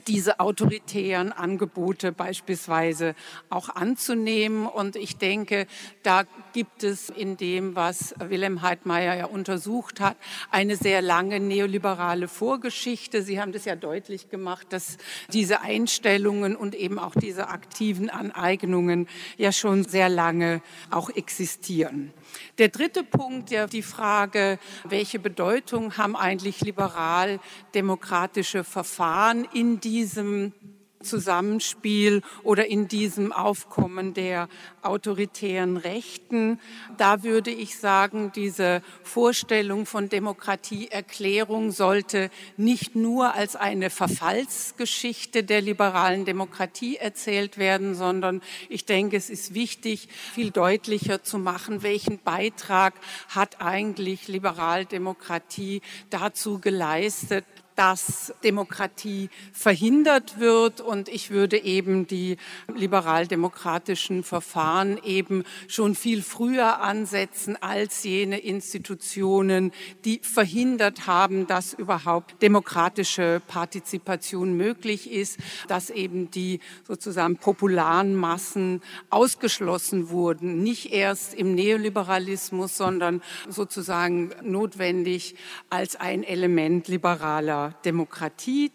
diese 0.09 0.41
autoritären 0.41 1.33
Angebote 1.33 2.13
beispielsweise 2.13 3.15
auch 3.49 3.69
anzunehmen. 3.69 4.67
Und 4.67 4.97
ich 4.97 5.17
denke, 5.17 5.67
da 6.03 6.25
gibt 6.53 6.85
es 6.85 7.09
in 7.11 7.37
dem, 7.37 7.77
was 7.77 8.15
Wilhelm 8.19 8.63
Heidmeier 8.63 9.15
ja 9.15 9.27
untersucht 9.27 10.01
hat, 10.01 10.17
eine 10.51 10.77
sehr 10.77 11.03
lange 11.03 11.41
neoliberale 11.41 12.29
Vorgeschichte. 12.29 13.23
Sie 13.23 13.41
haben 13.41 13.53
das 13.53 13.65
ja 13.65 13.77
deutlich 13.77 14.29
gemacht, 14.29 14.67
dass 14.71 14.99
diese 15.33 15.61
Einstellungen 15.61 16.57
und 16.57 16.75
eben 16.75 16.99
auch 16.99 17.15
diese 17.15 17.49
aktiven 17.49 18.11
Aneignungen 18.11 19.09
ja 19.37 19.53
schon 19.53 19.85
sehr 19.85 20.09
lange 20.09 20.63
auch 20.91 21.11
existieren. 21.11 22.13
Der 22.59 22.69
dritte 22.69 23.05
Punkt, 23.05 23.51
ja, 23.51 23.67
die 23.67 23.83
Frage, 23.83 24.59
welche 24.85 25.19
Bedeutung 25.19 25.97
haben 25.97 26.15
eigentlich 26.17 26.61
liberal-demokratische 26.61 28.65
Verfahren 28.65 29.47
in 29.53 29.81
diesem 29.81 30.53
Zusammenspiel 31.03 32.23
oder 32.43 32.67
in 32.67 32.89
diesem 32.89 33.33
Aufkommen 33.33 34.15
der 34.15 34.49
autoritären 34.83 35.77
Rechten. 35.77 36.61
Da 36.97 37.23
würde 37.23 37.51
ich 37.51 37.79
sagen, 37.79 38.33
diese 38.35 38.83
Vorstellung 39.03 39.87
von 39.87 40.09
Demokratieerklärung 40.09 41.71
sollte 41.71 42.31
nicht 42.57 42.97
nur 42.97 43.35
als 43.35 43.57
eine 43.57 43.91
Verfallsgeschichte 43.91 45.45
der 45.45 45.61
liberalen 45.61 46.25
Demokratie 46.25 46.97
erzählt 46.97 47.59
werden, 47.59 47.95
sondern 47.95 48.43
ich 48.69 48.85
denke, 48.85 49.17
es 49.17 49.31
ist 49.31 49.55
wichtig, 49.55 50.09
viel 50.35 50.51
deutlicher 50.51 51.23
zu 51.23 51.39
machen, 51.39 51.83
welchen 51.83 52.19
Beitrag 52.19 52.95
hat 53.29 53.61
eigentlich 53.61 54.29
Liberaldemokratie 54.29 55.83
dazu 56.11 56.59
geleistet, 56.59 57.45
dass 57.77 58.35
Demokratie 58.45 59.31
verhindert 59.53 60.39
wird. 60.39 60.81
Und 60.81 61.09
ich 61.09 61.31
würde 61.31 61.59
eben 61.59 62.07
die 62.07 62.37
liberaldemokratischen 62.75 64.25
Verfahren 64.25 64.99
eben 65.05 65.45
schon 65.69 65.95
viel 65.95 66.23
früher 66.23 66.81
ansetzen 66.81 67.57
als 67.61 68.05
jene 68.05 68.39
Institutionen, 68.39 69.73
die 70.05 70.21
verhindert 70.23 71.07
haben, 71.07 71.47
dass 71.47 71.73
überhaupt 71.73 72.43
demokratische 72.43 73.41
Partizipation 73.47 74.57
möglich 74.57 75.11
ist, 75.11 75.39
dass 75.69 75.91
eben 75.91 76.31
die 76.31 76.61
sozusagen 76.87 77.37
popularen 77.37 78.15
Massen 78.15 78.83
ausgeschlossen 79.11 80.11
wurden, 80.11 80.63
nicht 80.63 80.93
erst 80.93 81.35
im 81.35 81.55
Neoliberalismus, 81.55 82.77
sondern 82.77 83.23
sozusagen 83.49 84.31
notwendig 84.43 85.35
als 85.71 85.97
ein 85.97 86.23
Element 86.23 86.89
liberaler 86.89 87.62
Demokratie. 87.85 88.73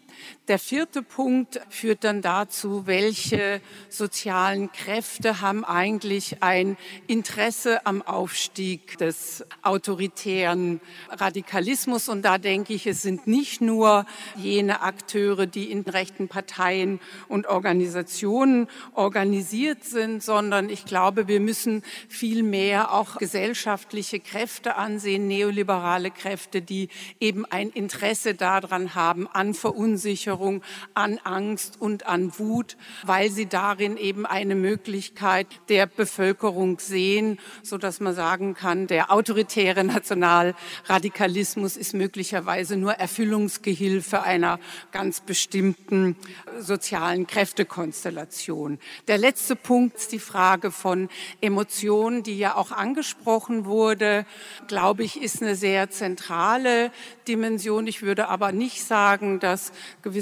Der 0.48 0.58
vierte 0.58 1.02
Punkt 1.02 1.60
führt 1.68 2.04
dann 2.04 2.22
dazu, 2.22 2.86
welche 2.86 3.60
sozialen 3.90 4.72
Kräfte 4.72 5.42
haben 5.42 5.62
eigentlich 5.62 6.42
ein 6.42 6.78
Interesse 7.06 7.84
am 7.84 8.00
Aufstieg 8.00 8.96
des 8.96 9.44
autoritären 9.60 10.80
Radikalismus. 11.10 12.08
Und 12.08 12.22
da 12.22 12.38
denke 12.38 12.72
ich, 12.72 12.86
es 12.86 13.02
sind 13.02 13.26
nicht 13.26 13.60
nur 13.60 14.06
jene 14.36 14.80
Akteure, 14.80 15.44
die 15.44 15.70
in 15.70 15.82
rechten 15.82 16.28
Parteien 16.28 16.98
und 17.28 17.46
Organisationen 17.46 18.68
organisiert 18.94 19.84
sind, 19.84 20.22
sondern 20.22 20.70
ich 20.70 20.86
glaube, 20.86 21.28
wir 21.28 21.40
müssen 21.40 21.82
viel 22.08 22.42
mehr 22.42 22.94
auch 22.94 23.16
gesellschaftliche 23.16 24.18
Kräfte 24.18 24.76
ansehen, 24.76 25.28
neoliberale 25.28 26.10
Kräfte, 26.10 26.62
die 26.62 26.88
eben 27.20 27.44
ein 27.44 27.68
Interesse 27.68 28.34
daran 28.34 28.94
haben, 28.94 29.28
an 29.28 29.52
Verunsicherung 29.52 30.37
Bevölkerung 30.38 30.62
an 30.94 31.18
Angst 31.24 31.80
und 31.80 32.06
an 32.06 32.32
Wut, 32.38 32.76
weil 33.04 33.30
sie 33.30 33.46
darin 33.46 33.96
eben 33.96 34.24
eine 34.24 34.54
Möglichkeit 34.54 35.46
der 35.68 35.86
Bevölkerung 35.86 36.78
sehen, 36.78 37.38
so 37.62 37.78
dass 37.78 38.00
man 38.00 38.14
sagen 38.14 38.54
kann, 38.54 38.86
der 38.86 39.10
autoritäre 39.10 39.82
Nationalradikalismus 39.84 41.76
ist 41.76 41.94
möglicherweise 41.94 42.76
nur 42.76 42.92
Erfüllungsgehilfe 42.92 44.22
einer 44.22 44.60
ganz 44.92 45.20
bestimmten 45.20 46.16
sozialen 46.58 47.26
Kräftekonstellation. 47.26 48.78
Der 49.08 49.18
letzte 49.18 49.56
Punkt 49.56 49.96
ist 49.96 50.12
die 50.12 50.18
Frage 50.18 50.70
von 50.70 51.08
Emotionen, 51.40 52.22
die 52.22 52.38
ja 52.38 52.54
auch 52.54 52.70
angesprochen 52.70 53.64
wurde, 53.64 54.24
glaube 54.68 55.02
ich, 55.02 55.20
ist 55.20 55.42
eine 55.42 55.56
sehr 55.56 55.90
zentrale 55.90 56.92
Dimension. 57.26 57.86
Ich 57.86 58.02
würde 58.02 58.28
aber 58.28 58.52
nicht 58.52 58.84
sagen, 58.84 59.40
dass 59.40 59.72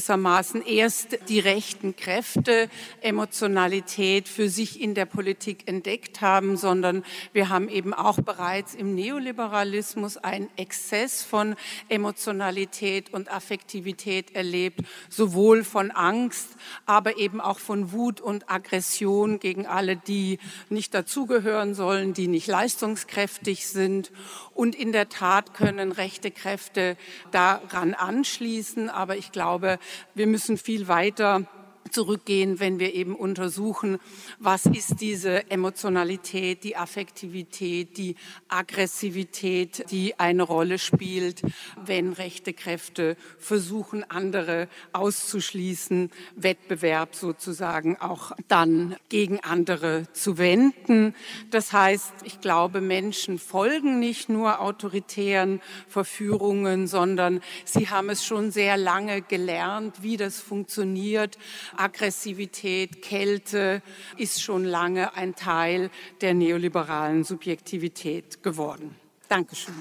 gewissermaßen 0.07 0.65
erst 0.65 1.19
die 1.29 1.41
rechten 1.41 1.97
Kräfte 1.97 2.69
Emotionalität 3.01 4.29
für 4.29 4.49
sich 4.49 4.81
in 4.81 4.95
der 4.95 5.05
Politik 5.05 5.67
entdeckt 5.67 6.21
haben, 6.21 6.57
sondern 6.57 7.05
wir 7.33 7.49
haben 7.49 7.69
eben 7.69 7.93
auch 7.93 8.21
bereits 8.21 8.77
im 8.77 8.95
Neoliberalismus 8.95 10.17
einen 10.17 10.49
Exzess 10.57 11.25
von 11.25 11.57
Emotionalität 11.89 13.13
und 13.13 13.33
Affektivität 13.33 14.37
erlebt, 14.37 14.79
sowohl 15.09 15.65
von 15.65 15.91
Angst, 15.91 16.51
aber 16.85 17.19
eben 17.19 17.41
auch 17.41 17.59
von 17.59 17.91
Wut 17.91 18.21
und 18.21 18.49
Aggression 18.49 19.41
gegen 19.41 19.67
alle, 19.67 19.97
die 19.97 20.39
nicht 20.69 20.95
dazugehören 20.95 21.75
sollen, 21.75 22.15
die 22.15 22.29
nicht 22.29 22.47
leistungskräftig 22.47 23.67
sind. 23.67 24.13
Und 24.55 24.77
in 24.77 24.93
der 24.93 25.09
Tat 25.09 25.53
können 25.53 25.91
rechte 25.91 26.31
Kräfte 26.31 26.97
daran 27.33 27.93
anschließen. 27.93 28.89
Aber 28.89 29.17
ich 29.17 29.33
glaube, 29.33 29.79
wir 30.15 30.27
müssen 30.27 30.59
viel 30.59 30.89
weiter 30.89 31.45
zurückgehen, 31.91 32.61
wenn 32.61 32.79
wir 32.79 32.95
eben 32.95 33.15
untersuchen, 33.15 33.99
was 34.39 34.67
ist 34.67 35.01
diese 35.01 35.51
Emotionalität, 35.51 36.65
die 36.65 36.77
Affektivität, 36.77 37.97
die 37.97 38.17
Aggressivität, 38.49 39.91
die 39.91 40.19
eine 40.19 40.43
Rolle 40.43 40.79
spielt, 40.79 41.43
wenn 41.85 42.13
rechte 42.13 42.53
Kräfte 42.53 43.17
versuchen, 43.39 44.05
andere 44.11 44.69
auszuschließen, 44.93 46.11
Wettbewerb 46.37 47.15
sozusagen 47.15 47.97
auch 48.01 48.33
dann 48.49 48.97
gegen 49.09 49.41
andere 49.41 50.07
zu 50.13 50.39
wenden. 50.39 51.15
Das 51.51 51.73
heißt, 51.73 52.13
ich 52.25 52.41
glaube, 52.41 52.81
Menschen 52.81 53.39
folgen 53.39 53.99
nicht 53.99 54.29
nur 54.29 54.61
autoritären 54.61 55.61
Verführungen, 55.89 56.87
sondern 56.87 57.41
sie 57.65 57.89
haben 57.89 58.11
es 58.11 58.25
schon 58.25 58.51
sehr 58.51 58.77
lange 58.77 59.23
gelernt, 59.23 60.03
wie 60.03 60.17
das 60.17 60.41
funktioniert 60.41 61.39
Aggressivität, 61.79 63.03
Kälte 63.03 63.83
ist 64.17 64.43
schon 64.43 64.65
lange 64.65 65.15
ein 65.17 65.35
Teil 65.35 65.91
der 66.21 66.35
neoliberalen 66.35 67.25
Subjektivität 67.25 68.43
geworden. 68.43 68.97
Dankeschön. 69.29 69.75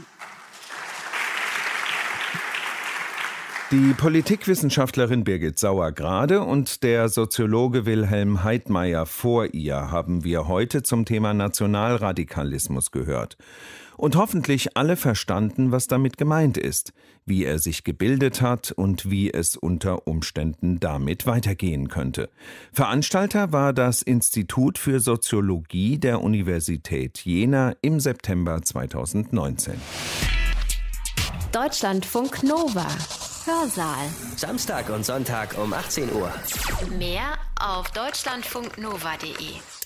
Die 3.72 3.94
Politikwissenschaftlerin 3.94 5.24
Birgit 5.24 5.58
Sauer-Grade 5.58 6.42
und 6.42 6.84
der 6.84 7.10
Soziologe 7.10 7.88
Wilhelm 7.88 8.44
Heidmeier 8.44 9.08
vor 9.08 9.54
ihr 9.54 9.90
haben 9.90 10.24
wir 10.24 10.48
heute 10.48 10.84
zum 10.84 11.04
Thema 11.04 11.34
Nationalradikalismus 11.34 12.92
gehört 12.92 13.38
und 13.98 14.16
hoffentlich 14.16 14.78
alle 14.78 14.96
verstanden, 14.96 15.72
was 15.72 15.88
damit 15.88 16.18
gemeint 16.18 16.58
ist, 16.58 16.94
wie 17.26 17.44
er 17.44 17.60
sich 17.60 17.84
gebildet 17.84 18.42
hat 18.42 18.72
und 18.72 19.10
wie 19.10 19.32
es 19.32 19.56
unter 19.58 20.08
Umständen 20.08 20.80
damit 20.80 21.26
weitergehen 21.26 21.88
könnte. 21.88 22.30
Veranstalter 22.72 23.52
war 23.52 23.74
das 23.74 24.02
Institut 24.02 24.78
für 24.78 25.00
Soziologie 25.00 25.98
der 25.98 26.22
Universität 26.22 27.20
Jena 27.20 27.74
im 27.82 28.00
September 28.00 28.62
2019. 28.62 29.76
Deutschlandfunk 31.52 32.44
Nova. 32.44 32.88
Hörsaal. 33.46 34.10
Samstag 34.36 34.90
und 34.90 35.06
Sonntag 35.06 35.56
um 35.58 35.72
18 35.72 36.12
Uhr. 36.14 36.34
Mehr 36.98 37.38
auf 37.60 37.92
deutschlandfunknova.de. 37.92 39.85